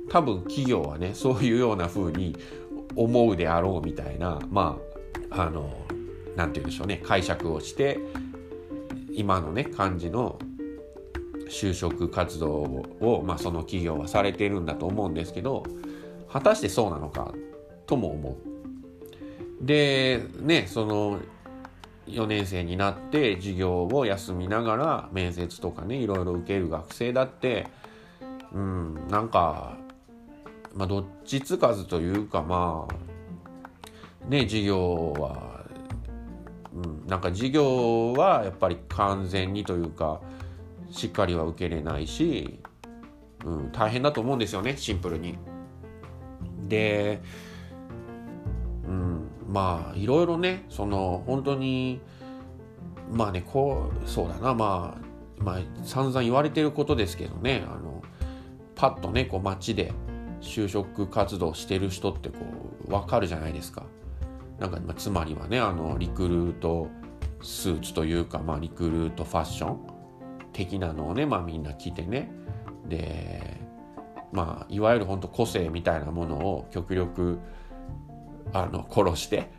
[0.10, 2.36] 多分企業はねそういうような風に
[2.96, 4.80] 思うであろうみたいなま
[5.30, 5.86] ああの
[6.36, 8.00] 何て言うんでしょうね解釈をして
[9.14, 10.40] 今のね感じの
[11.50, 15.64] 就職活動を、まあ、その企業はされてるんだと思うんですけど
[16.32, 17.34] 果たしてそうなのか
[17.86, 18.38] とも思
[19.62, 19.66] う。
[19.66, 21.20] でねその
[22.08, 27.68] 4年生になって授業を休みながら面接とかねいろいろ受ける学生だって
[28.54, 29.78] うんなんか
[30.74, 35.66] まあ、どっちつかずというかまあね授業は、
[36.74, 40.22] うん、なんか授業はやっぱり完全にというか
[40.90, 42.60] しっかりは受けれないし、
[43.46, 45.38] うん、大変だと思うんですよねシンプルに。
[46.72, 47.22] で、
[48.88, 52.00] うん、まあいろいろねその本当に
[53.12, 58.02] まあねこうそうだなまあまあ散々言われてることですけどねあの
[58.76, 59.92] パッとねこう街で
[60.40, 62.38] 就職活動してる人ってこ
[62.88, 63.84] う分かるじゃないですか。
[64.58, 66.88] なんか、まあ、つまりはねあのリクルート
[67.42, 69.80] スーツというか、まあ、リクルートファッション
[70.54, 72.32] 的なのをね、まあ、みんな着てね
[72.88, 73.61] で
[74.32, 77.40] まあいわゆる本当個性みたいなものを極力
[78.54, 79.50] あの殺して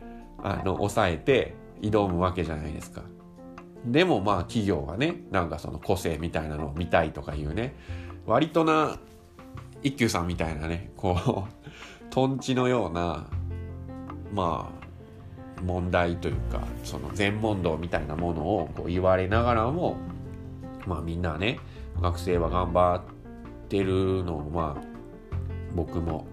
[0.41, 3.03] あの抑えて挑むわけじゃないですか。
[3.85, 7.75] でもまあ企業はねなんかその個性みたいなのを見たいとかいうね
[8.25, 8.97] 割とな
[9.81, 13.27] 一休さんみたいなねこうとんちのような
[14.33, 19.97] まあ問題というかその全問答みたいなものをこう言われながらも
[20.85, 21.59] まあみんなね
[22.01, 23.03] 学生は頑張
[23.73, 24.83] ってるのをまあ
[25.73, 26.27] 僕も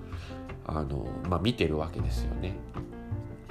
[0.67, 2.55] あの、まあ、見てるわけですよね。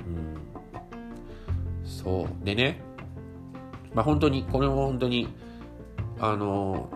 [0.06, 2.82] うん、そうでね
[3.95, 5.28] まあ本当にこれも本当に
[6.19, 6.91] あの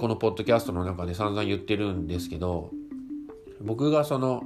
[0.00, 2.70] このポッドキャストの中で散々言ってるんですけど
[3.60, 4.42] 僕がその、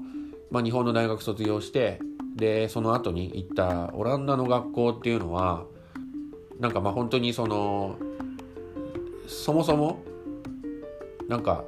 [0.50, 2.00] まあ、日本の大学卒業して
[2.34, 5.64] でその後に行ったオランダの学校っていうのは
[6.58, 7.96] なんかまあ本当にその
[9.28, 10.02] そもそも
[11.28, 11.64] なんか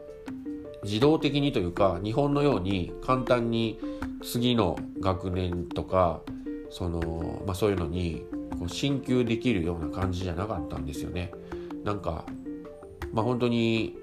[0.85, 3.79] 自動的にというか日本のように簡単に
[4.23, 6.21] 次の学年とか
[6.71, 8.25] その、まあ、そういうのに
[8.59, 11.33] こう進級できるような感じじゃなかったんですよね。
[11.85, 12.25] なんか
[13.13, 13.97] まあ本当に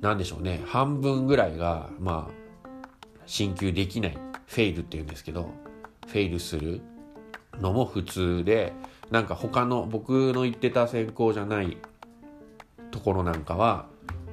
[0.00, 2.70] 何でしょうね半分ぐらいがまあ
[3.26, 5.50] 進級できないフェイルっていうんですけど
[6.06, 6.80] フェイルする
[7.60, 8.72] のも普通で
[9.10, 11.76] なんか他の僕の行ってた専攻じゃない
[12.90, 13.86] ところなんかは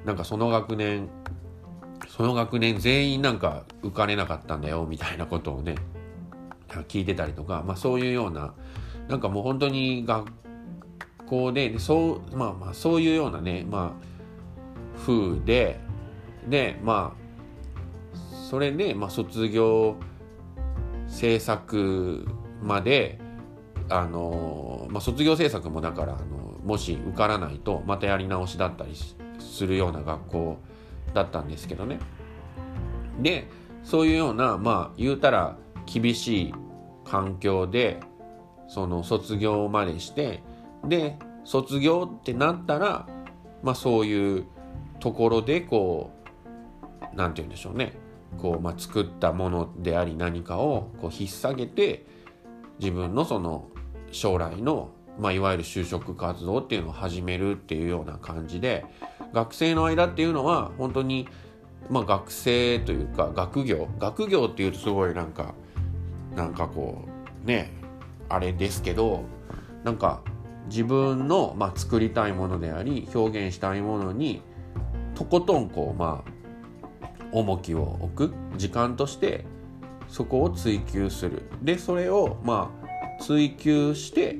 [0.06, 1.10] なんかその学年
[2.08, 5.76] その学年全員なんか受かれなかったんだよみたいなことをね
[6.88, 8.54] 聞いてたりとか、まあ、そういうような
[9.08, 10.32] なんかもう本当に学
[11.28, 15.80] 校でそうまあまあそういうようなねまあ風で
[16.48, 17.28] でまあ
[18.50, 19.98] それで、まあ、卒業
[21.08, 22.26] 制作
[22.62, 23.20] まで
[23.90, 28.96] あの、まあ、卒業制作もだからあのもし受からないとまたやり直しだったり
[29.40, 30.58] するような学校
[31.13, 32.00] だったんですけどね。
[33.20, 33.48] で
[33.84, 36.54] そういうようなまあ言うたら厳しい
[37.06, 38.00] 環境で
[38.67, 40.43] その卒業までして
[40.86, 43.08] で卒業ってなったら
[43.63, 44.46] まあそういう
[45.00, 47.93] ところでこう何て言うんでしょうね。
[48.38, 52.06] こう、まあ、作ったものであり何かをこう引っ提げて
[52.80, 53.70] 自分のその
[54.12, 58.86] 将来の、まあ、いわゆる就職活動っていうのを始めるっていうような感じで
[59.34, 61.28] 学生の間っていうのは本当に、
[61.90, 63.88] まあ、学生というか学業。
[64.00, 65.54] 学業っていうとすごいなんか
[66.36, 67.06] なんかこ
[67.44, 67.72] うね
[68.30, 69.24] あれですけど
[69.84, 70.22] なんか
[70.70, 74.42] 自分の、まあ、作りたいものであり表現したいものに
[75.16, 79.46] とことんこうまあ重きを置く時間として
[80.08, 81.44] そこを追求する。
[81.62, 82.72] でそれをま
[83.18, 84.38] あ追求して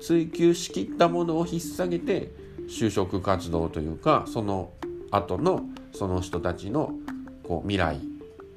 [0.00, 4.70] 追求しきったものを引っ提げて就職活動というかその
[5.10, 6.92] 後のその人たちの
[7.44, 8.00] こう未来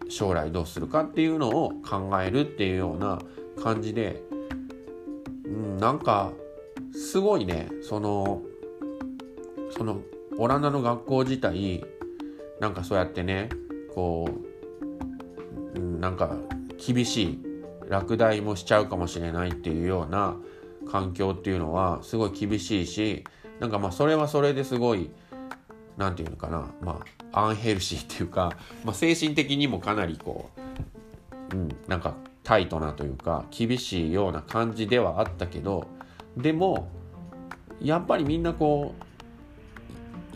[0.10, 3.20] 将来どうするかっていうのを考えるっていうような
[3.62, 4.22] 感じで、
[5.46, 6.32] うん、なんか
[6.94, 8.42] すごいねその
[9.78, 10.02] その
[10.38, 11.84] オランダの学校自体
[12.60, 13.50] なんかそうやってね
[13.94, 14.30] こ
[15.76, 16.38] う、うん、なんか
[16.78, 17.40] 厳しい
[17.90, 20.36] 落第もしちゃうかもしれないっていうような
[20.90, 23.24] 環境っていうのはすごい厳しいし
[23.60, 25.10] なんかまあそれはそれですごい
[25.98, 30.50] 何て言うのかなまあアンヘルシーっていうか、まあ、精神的にもかなりこ
[31.52, 35.88] う、うん、なんかタイトなというか厳しいような感じではあったけど
[36.38, 36.88] でも
[37.82, 38.96] やっぱりみんなこ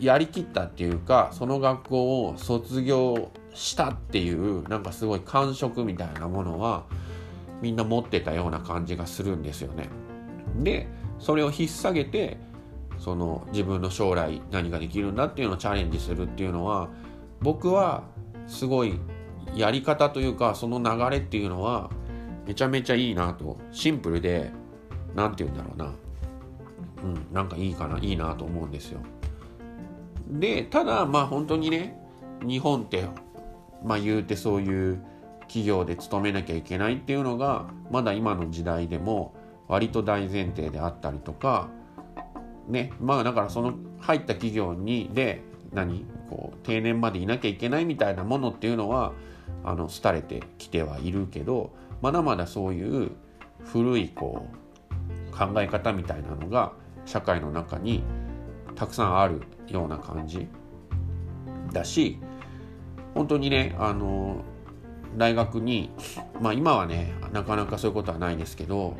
[0.00, 6.84] うやりきったっていうかその学校を卒業したっていうなんかすごい感触みたいなものは
[7.60, 9.88] みんな持ってたような感じがするんですよね。
[10.56, 12.36] でそれを引っ提げて
[13.02, 16.88] その自分の将来何ができるんだっていうのをチャレンジするっていうのは
[17.40, 18.04] 僕は
[18.46, 19.00] すごい
[19.56, 21.90] やり方というかその流れっていうのは
[22.46, 24.52] めちゃめちゃいいなとシンプルで
[25.16, 25.92] 何て言うんだろうな
[27.02, 29.00] うんなんかいいかないいなと思うんですよ。
[30.28, 31.98] でただまあ本当にね
[32.46, 33.04] 日本って
[33.84, 35.02] まあ言うてそういう
[35.40, 39.34] 企業で勤めなきゃいけないっていうのがまだ今の時代でも
[39.66, 41.68] 割と大前提であったりとか
[42.68, 49.12] ねまあだからその入った企業にで何こう定年までいなきゃいけないみたいなものっていうのは
[49.64, 53.12] あの廃れてきてはいるけどまだまだそういう
[53.64, 54.46] 古いこ
[55.30, 56.72] う考え方みたいなのが
[57.06, 58.02] 社会の中に
[58.74, 60.48] たくさんあるような感じ
[61.72, 62.18] だし
[63.14, 64.42] 本当にねあの
[65.16, 65.90] 大学に
[66.40, 68.96] まあ今はねなかなかそういうことはないですけど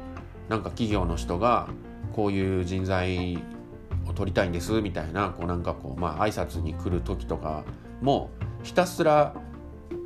[0.49, 1.69] なんか企業の人が
[2.13, 3.39] こういう人材
[4.13, 7.65] を取りたいんですみたいなこうなんかこうまあ挨拶に来る時とか
[8.01, 8.31] も
[8.63, 9.35] ひたすら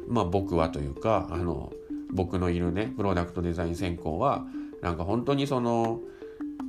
[0.09, 1.73] まあ僕はというかあの
[2.11, 4.47] 僕のいるねプロダクトデザイン専攻は
[4.81, 6.01] なんか本当にその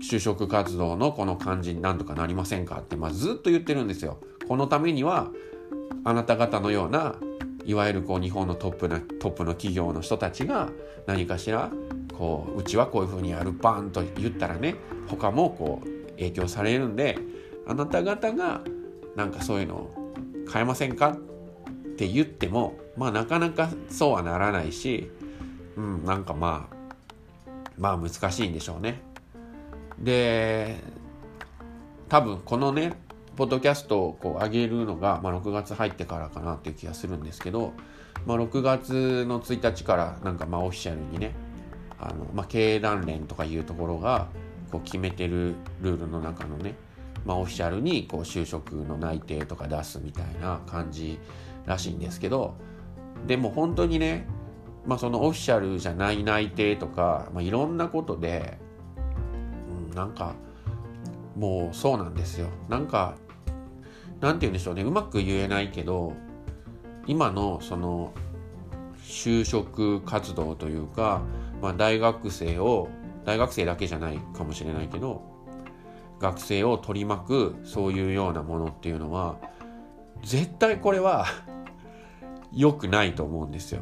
[0.01, 4.19] 就職活動のこの感じになんとかなりませんかって、まあ、ずっと言ってるんですよ。
[4.47, 5.31] このためには
[6.03, 7.15] あなた方のような
[7.65, 10.69] いわゆるこう日本のトップなトップの企業の人たちが
[11.05, 11.71] 何かしら
[12.17, 14.75] こううちはこういうふうにやるバンと言ったらね
[15.07, 17.17] 他もこう影響されるんで
[17.65, 18.61] あなた方が
[19.15, 20.13] なんかそういうのを
[20.51, 21.15] 変えませんかっ
[21.97, 25.11] て言ってもまあなかなかそうはならないし、
[25.75, 26.77] うん、なんかまあ
[27.77, 29.01] まあ難しいんでしょうね。
[29.99, 30.77] で
[32.09, 32.93] 多分このね
[33.35, 37.73] ポッドキャストをこう上げるのが、まあ、6月入ってからかなっていう気がするんですけど、
[38.25, 41.35] まあ、6月の1日からなんかまあオフィシャルにね
[41.99, 44.27] あの、まあ、経団連とかいうところが
[44.71, 46.75] こう決めてるルールの中のね、
[47.25, 51.19] まあ、オフィシャルにこう就職の内定とか出すみたいな感じ
[51.65, 52.55] らしいんですけど
[53.25, 54.27] でも本当にね、
[54.85, 58.57] まあ、そのオフィシャルじゃない内定とか、まあ、いろんなことで、
[59.89, 60.35] うん、なんか
[61.35, 62.47] もうそうなんですよ。
[62.67, 63.15] なんか
[64.21, 64.81] 何て言うんでしょうね。
[64.81, 66.13] うまく言えないけど
[67.05, 68.11] 今のその
[69.03, 71.21] 就職活動というか、
[71.61, 72.89] まあ、大学生を
[73.27, 75.21] 大学生だけじゃないかもしれないけど
[76.17, 79.35] 学生を取り巻くそういうようなものっていうのは
[80.23, 81.25] 絶対これは
[82.53, 83.81] 良くないと思うんですよ。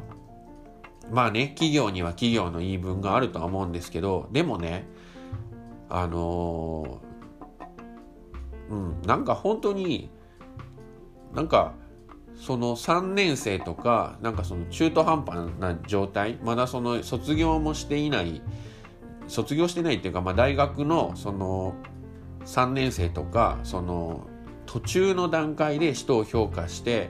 [1.11, 4.87] まあね企業には企業の言い分があるとは思うんですけどでもね
[5.89, 10.09] あのー、うんなんか本当に
[11.35, 11.73] なんか
[12.35, 18.41] その3年生とかなんかその中途半端な状態まだその卒業もしていない
[19.28, 21.76] 卒業してないっていうか、まあ、大学のその
[22.45, 24.28] 3年生とかその
[24.65, 27.09] 途中の段階で人を評価して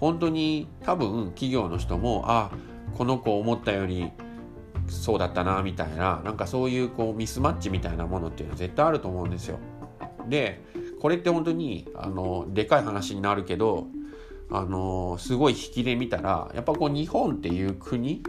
[0.00, 2.50] 本当に多分企業の人もあ
[2.96, 4.10] この子思ったより
[4.88, 9.58] そうだったなみたいななんかそういうこうミスマッチみたいなものっていうのは絶対あると思うんですよ。
[10.28, 10.62] で
[11.00, 13.86] これって本当にあのでかい話になるけど
[14.50, 18.22] あのすごい引きで見たらやっぱこう日本っていう国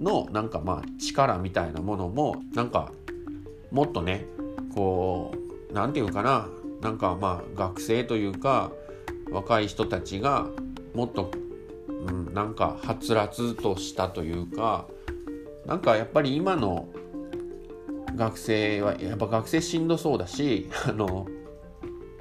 [0.00, 2.92] のなんかまあ力みたいなものもなんか
[3.70, 4.26] もっとね
[4.74, 5.34] こ
[5.70, 6.48] う何て言うかな
[6.80, 8.72] なんかまあ学生というか
[9.30, 10.48] 若い人たちが
[10.94, 11.30] もっと、
[11.88, 14.86] うん、なんかはつらつとしたというか
[15.66, 16.88] なんかやっぱり今の
[18.14, 21.26] 学生はやっぱ学生しんどそうだし あの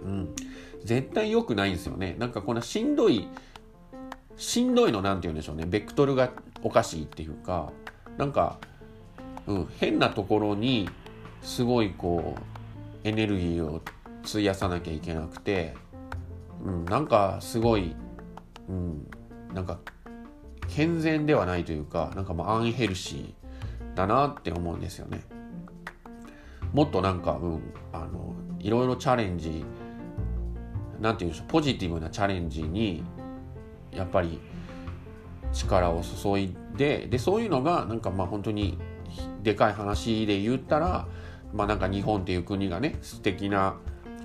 [0.03, 0.34] うん
[0.84, 2.17] 絶対良くないんですよね。
[2.19, 3.28] なんかこのしんどい
[4.38, 6.31] しんどいの何て言うんでしょうねベクトルが
[6.63, 7.71] おかしいっていうか
[8.17, 8.57] なんか、
[9.47, 10.89] うん、変なところに
[11.41, 13.81] すごいこうエネルギーを
[14.25, 15.75] 費やさなきゃいけなくて、
[16.63, 17.95] うん、なんかすごい、
[18.69, 19.07] うん、
[19.53, 19.79] なんか
[20.69, 25.21] 健全ではないというかなんかまあアンヘルシーだなって思うんですよね。
[26.71, 29.63] もっとなんか、うん、あのいろいろチャレンジ
[30.99, 33.03] なんていうんでしょうポジティブなチャレンジに
[33.96, 34.39] やっぱり
[35.52, 38.78] 力を注いででそういうのがなんかまあ本当に
[39.44, 41.08] でかい話で言ったら
[41.54, 43.76] まあなんか日本っていう国がね素敵な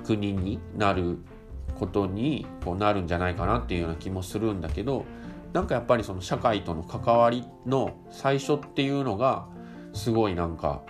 [0.05, 1.19] 国になる
[1.79, 5.05] ことにこうなるんじゃないかなっていうような気もするんだけど
[5.53, 9.47] なんかやっぱりその社会との関わりの最初っていうのが
[9.93, 10.83] すごいなんか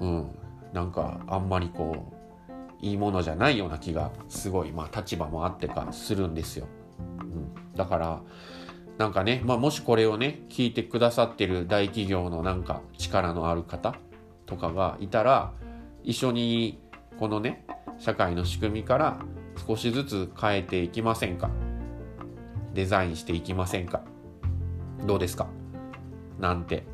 [0.00, 0.38] うん
[0.72, 2.12] なんかあんまりこ
[2.80, 6.66] ういいものじゃないような気がすごいまあ立場もあってかするんですよ。
[7.20, 8.22] うん、だから
[8.98, 13.96] なんかね、まあ、もしこれをね聞いてくださってる大企業のなんか力のある方
[14.46, 15.52] とかがいたら
[16.04, 16.78] 一緒に
[17.18, 17.66] このね
[17.98, 19.18] 社会の仕組みから
[19.66, 21.50] 少しずつ変えていきませんか？
[22.72, 24.02] デザインしていきませんか？
[25.06, 25.46] どうですか？
[26.38, 26.84] なんて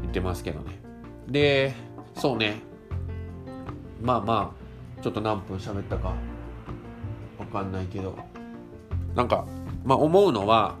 [0.00, 0.80] 言ってますけどね。
[1.28, 1.74] で
[2.16, 2.60] そうね。
[4.00, 4.54] まあま
[4.98, 6.14] あちょっと何分喋ったか
[7.38, 8.16] わかんないけど
[9.14, 9.46] なんか
[9.84, 10.76] まあ思うのは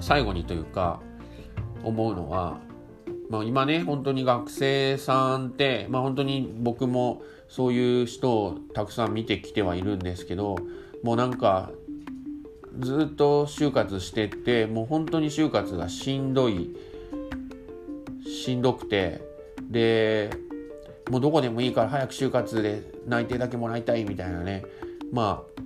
[0.00, 1.00] 最後にというか
[1.82, 2.58] 思うのは、
[3.30, 10.56] まあ、今ね本当に学生さんって、まあ、本当に僕もそういう人をたくさん見てきてはいるんですけど
[11.02, 11.70] もうなんか
[12.78, 16.76] ずっと就活してってもう本当に就活がしんどい
[18.24, 19.20] しんどくて
[19.70, 20.30] で
[21.10, 24.62] もうどこでもいいから早く就活で内定だけもらいたいみたいなね。
[25.10, 25.62] まあ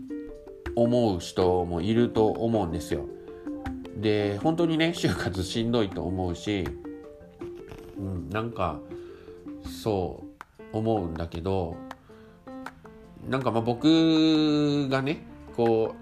[0.77, 3.07] 思う人もいると思うんですよ。
[3.97, 6.67] で本当にね就活しんどいと思うし、
[7.99, 8.81] うん、なんか
[9.65, 10.25] そ
[10.73, 11.77] う思うんだけど
[13.29, 15.25] なんかまあ僕がね
[15.57, 15.95] こ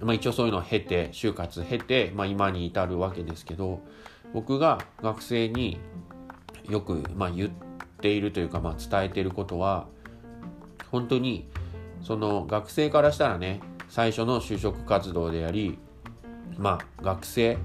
[0.00, 3.80] う、まあ、一応そういうのを経て就活経て、まあ、今に至るわけですけど
[4.34, 5.78] 僕が学生に
[6.68, 7.50] よく、まあ、言っ
[8.00, 9.86] ているというか、まあ、伝えてることは
[10.90, 11.48] 本当に
[12.02, 15.78] その学生からしたらね最初の就職活動であり
[16.58, 17.58] まあ学生っ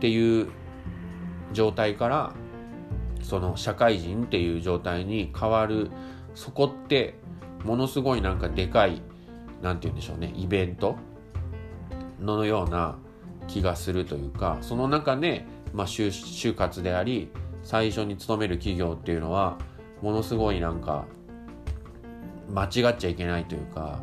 [0.00, 0.48] ていう
[1.52, 2.32] 状態から
[3.22, 5.90] その社会人っていう状態に変わる
[6.34, 7.14] そこって
[7.64, 9.02] ものすごいなんかでかい
[9.62, 10.96] 何て言うんでしょうねイベント？
[12.20, 12.96] のような
[13.46, 17.30] 気がするというかその中で、まあ、就就活であり
[17.62, 19.58] 最初に勤める企業っていうのは
[20.02, 21.04] ものすごいなんか
[22.50, 24.00] 間違っちゃいけないというか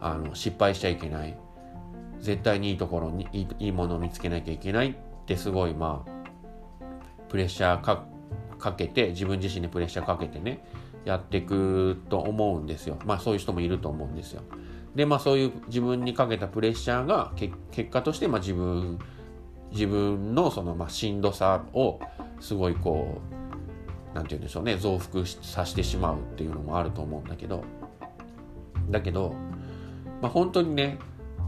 [0.00, 1.36] あの失敗しちゃいけない。
[2.20, 4.94] 絶対にいいところにいいものを見つけなきゃいけないっ
[5.26, 6.10] てすごいまあ
[7.28, 8.04] プレッシャーか
[8.58, 10.64] かけて自分自身にプレッシャーかけてね
[11.04, 12.98] やっていくと思うんですよ。
[13.04, 14.42] まあそういう人もいると思うんですよ。
[14.94, 17.32] でまあそういう自分にかけたプレッシャーが
[17.70, 18.98] 結果としてまあ自分
[19.70, 22.00] 自分のそのまあしんどさを
[22.40, 23.20] すごいこ
[24.12, 27.62] う何て言うんでしょうね増幅させてしまうっていうのもあると思うんだけど。
[28.88, 29.34] だけど
[30.20, 30.98] まあ、本当にね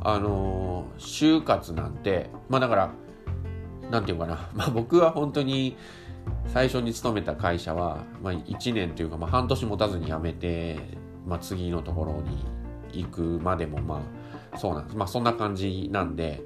[0.03, 2.91] あの就活なんてまあだから
[3.91, 5.77] 何て言うかな、まあ、僕は本当に
[6.53, 10.79] 最初に勤めた会社は、まあ、1年というか、まあ、半年持たずに辞めて、
[11.27, 14.03] まあ、次のところに行くまでもま
[14.53, 14.97] あそうなんです。
[14.97, 16.43] まあそんな感じなんで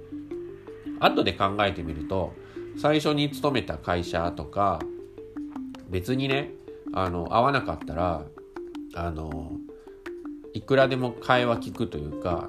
[0.99, 2.33] 後で考えてみると
[2.77, 4.81] 最初に勤めた会社とか
[5.89, 6.51] 別にね
[6.95, 8.25] あの合わなかったら
[8.95, 9.53] あの
[10.55, 12.49] いくらでも会話聞くというか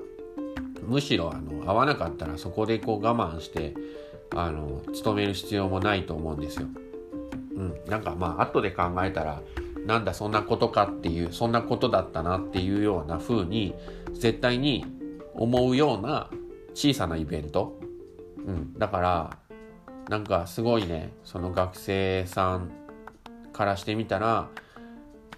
[0.88, 3.74] むしろあの合わなかったらそこでこう我慢して
[4.36, 6.68] あの勤める必要もないと思うんですよ。
[7.56, 9.42] うん、なんかまあ後で考えたら
[9.86, 13.76] なんだそんなことかっていうそんなことだったなっていうような風に
[14.14, 14.86] 絶対に
[15.36, 16.30] 思うような
[16.74, 17.80] 小さなイベント、
[18.46, 19.38] うん、だから
[20.10, 22.72] なんかすごいねその学生さん
[23.52, 24.50] からしてみたら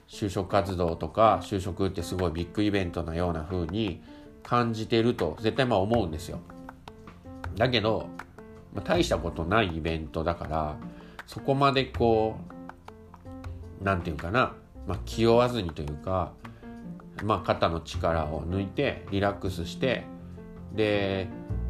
[0.07, 4.01] 就職活動とか就職ってすごいビッグイベントなような風に
[4.43, 6.39] 感じてると絶対まあ思うんですよ。
[7.55, 8.09] だけど、
[8.73, 10.77] まあ、大したことないイベントだから
[11.25, 14.55] そこまでこう何て言うかな、
[14.87, 16.33] まあ、気負わずにというか、
[17.23, 20.03] まあ、肩の力を抜いてリラックスして
[20.73, 21.27] で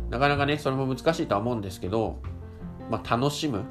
[0.10, 2.20] なかなかねそれも難しいとは思うんですけど、
[2.90, 3.64] まあ、楽しむ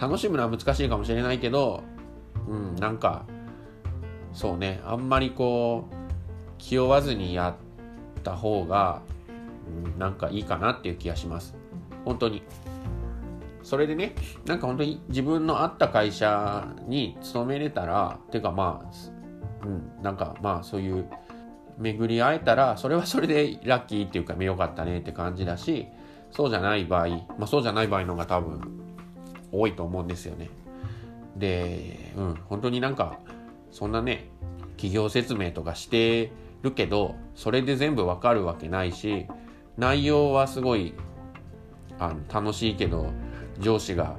[0.00, 1.82] 楽しむのは難しいかもしれないけど
[2.48, 3.24] うんなんか
[4.36, 4.82] そうね。
[4.84, 5.94] あんまりこう
[6.58, 7.56] 気負わずにや
[8.20, 9.00] った方が、
[9.66, 11.56] うん、なんかいいかなっていう気がします。
[12.04, 12.42] 本当に。
[13.62, 14.14] それでね
[14.44, 21.08] なんか本当に自分の合った会社に勤めれたらていうかまあうんなんかまあそういう
[21.78, 25.88] 巡り会えたらそれはそれでラッキーっていうかよかったねって感じだし
[26.30, 28.60] そうじゃない場合、まあ、そうじゃない場合の方が多分
[29.50, 30.50] 多いと思うんですよね。
[31.36, 33.18] でうん本当になんか
[33.76, 34.30] そんなね
[34.78, 39.26] 企業説明とかしてるけどそれで全部わかるわけないし
[39.76, 40.94] 内容はすごい
[41.98, 43.10] あの楽しいけど
[43.58, 44.16] 上司が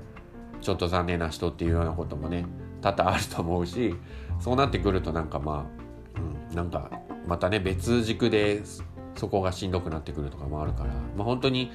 [0.62, 2.45] ちょっと残念な人っていうようなこともね
[2.82, 3.95] 多々あると思うし
[4.39, 6.91] そうなってくるとなんかまあ、うん、なんか
[7.26, 8.62] またね別軸で
[9.16, 11.72] そこがしんどくなってくるとかもあるから、まあ、本当に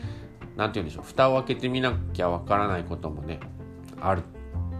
[0.56, 3.40] 何て言うんでしょう蓋を開けてみなきゃわからないこともね
[4.00, 4.22] ある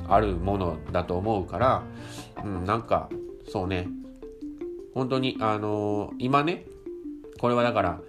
[0.08, 1.82] あるものだと思うから、
[2.44, 3.08] うん、なんか
[3.48, 3.88] そうね。
[4.94, 6.66] 本当にあのー、今ね
[7.40, 8.00] これはだから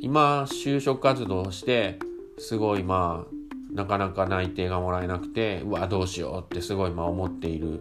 [0.00, 1.98] 今就職活動して
[2.38, 7.80] すごいまあなかなか内定がもらえなくてうわどうしようってすごいまあ思っている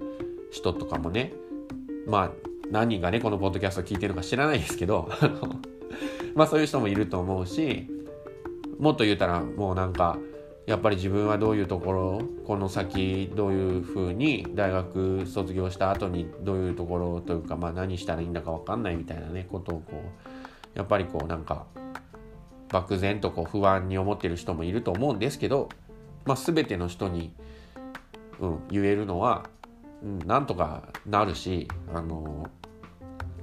[0.52, 1.34] 人とかもね
[2.08, 2.32] まあ
[2.70, 5.10] 何人がねこのポッドキャスト聞いてるか知らないですけど
[6.36, 7.88] まあそういう人もいると思うし
[8.80, 10.18] もっと言うたらもうなんか
[10.68, 19.94] やっぱり自分はどういうところこの先どういうふうに大学卒業した後にどういうところというか、まあ、何したらいいんだか分かんないみたいなねことをこ
[20.76, 21.66] うやっぱりこうなんか
[22.70, 25.70] 漠然とこう不安に思ってる人もいると思うんですけど、
[26.26, 27.34] まあ、全ての人に、
[28.40, 29.50] うん、言えるのは、
[30.04, 32.50] うん、なんとかなるし、あの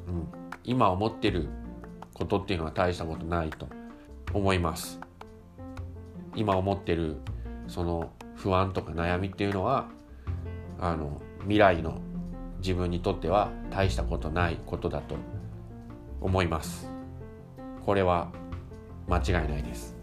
[0.07, 0.29] うん、
[0.64, 1.49] 今思ってる
[2.14, 3.69] ことっていうのは大したことないと
[4.33, 4.99] 思います。
[6.39, 7.16] 今思ってる
[7.66, 9.89] その不安とか悩みっていうのは
[10.80, 12.01] あの未来の
[12.59, 15.16] 自分にとっては大したことないことだと
[16.20, 16.91] 思います。
[17.84, 18.30] これは
[19.09, 19.97] 間違いないです。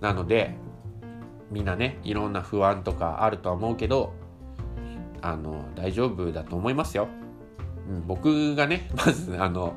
[0.00, 0.54] なので
[1.50, 4.12] みんなねいろんな不安とかあるとは思うけど
[5.20, 7.08] あの大丈夫だと思いますよ、
[7.88, 9.74] うん、僕がね まずあの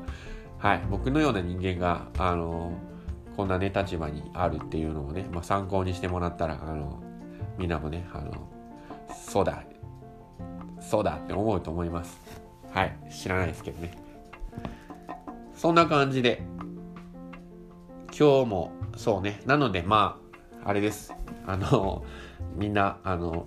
[0.58, 2.72] はい僕のような人間があの
[3.36, 7.02] こんなね立場にあるっていうのをね、まあ、参考にしてもらったらあの
[7.58, 8.32] みんなもねあの
[9.14, 9.62] そうだ
[10.80, 12.20] そうだって思うと思います。
[12.72, 13.96] はい知らないですけどね。
[15.54, 16.42] そんな感じで
[18.16, 20.20] 今日もそうねなのでま
[20.62, 21.14] ああれです。
[21.46, 22.04] あの
[22.56, 23.46] みんなあの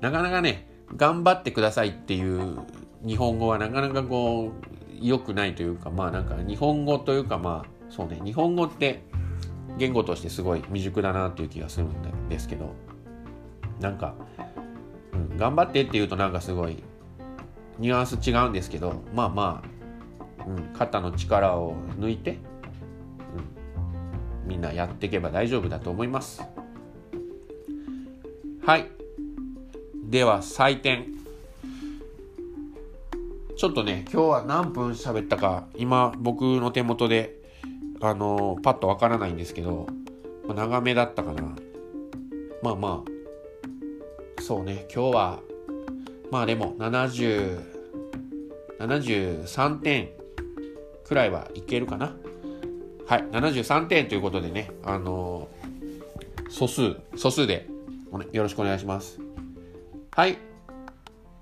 [0.00, 2.58] なかなかね頑張ってくださいっていう
[3.04, 9.02] 日本語はなかなかこう良くないというかまあなんか日本語というかまあそうね日本語って
[9.78, 12.74] 言語としてすごい未熟だなっていう気がするんですけど
[13.78, 14.14] なんか、
[15.12, 16.82] うん、頑張ってっていうとなんかすごい
[17.78, 19.62] ニュアンス違うんですけどまあま
[20.40, 22.38] あ、うん、肩の力を抜いて、
[24.42, 26.42] うん、みんなやっていけば大丈夫だと思います。
[28.64, 28.88] はい。
[30.04, 31.06] では採点。
[33.56, 37.43] ちょっとね今日は何分喋ったか今僕の手元で
[38.00, 39.86] あのパッとわからないんですけど、
[40.46, 41.42] まあ、長めだったかな
[42.62, 45.40] まあまあそうね今日は
[46.30, 47.74] まあでも70
[48.78, 50.10] 73点
[51.04, 52.14] くらいはいけるかな
[53.06, 55.48] はい、73点ということでね、あの、
[56.48, 57.68] 素数、素数で
[58.32, 59.20] よろしくお願いします。
[60.12, 60.38] はい。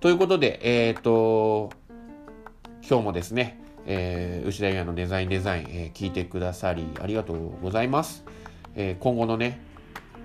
[0.01, 1.71] ということで、えっ、ー、と、
[2.89, 8.25] 今日もですね、えー、牛田優也のデザインデザイン、えー、聞いてくださりありがとうございます。
[8.75, 9.61] えー、今後のね、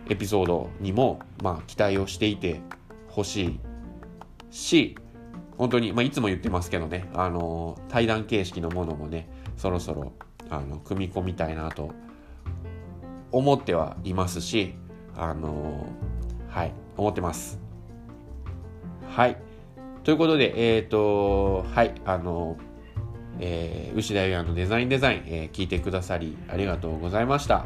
[0.09, 2.61] エピソードにも、まあ、期待をしていて
[3.07, 3.59] ほしい
[4.51, 4.97] し、
[5.57, 9.27] 本当に、まあ、いつも言ってますけどね、あの対談形式のものもね、
[9.57, 10.13] そろそろ、
[10.49, 11.91] あの、組み込みたいなと
[13.31, 14.75] 思ってはいますし、
[15.15, 15.87] あの
[16.47, 17.59] はい、思ってます。
[19.09, 19.37] はい。
[20.03, 22.55] ということで、えっ、ー、と、はい、あの
[23.39, 27.65] えー、牛田優也のデザインデザイン、えー、聞いてくださりありがとうございました。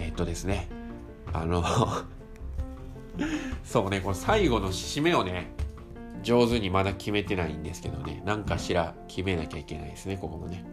[0.00, 0.68] えっ、とですね、
[1.32, 1.62] あの
[3.64, 5.46] そうね、この最後の締めをね、
[6.22, 10.64] 上手にまだ決めてないんですけどね、何かしら決めなきゃいけないですね、ここもね。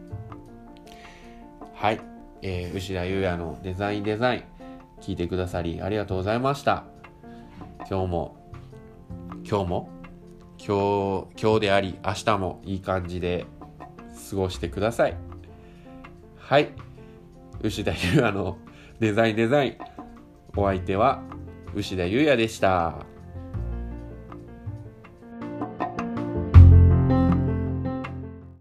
[1.74, 2.00] はい、
[2.42, 4.44] えー、牛田優也のデザインデザイン、
[5.02, 6.86] 聞いてくださりありがとうございました。
[7.90, 8.36] 今日も、
[9.48, 9.90] 今日も、
[10.58, 13.46] 今日、今日であり、明日もいい感じで
[14.30, 15.18] 過ごしてください。
[16.38, 16.70] はい。
[17.62, 18.58] 牛田優也の
[19.00, 19.78] デザインデザイン。
[20.58, 21.22] お相手は
[21.74, 23.15] 牛田優也でした。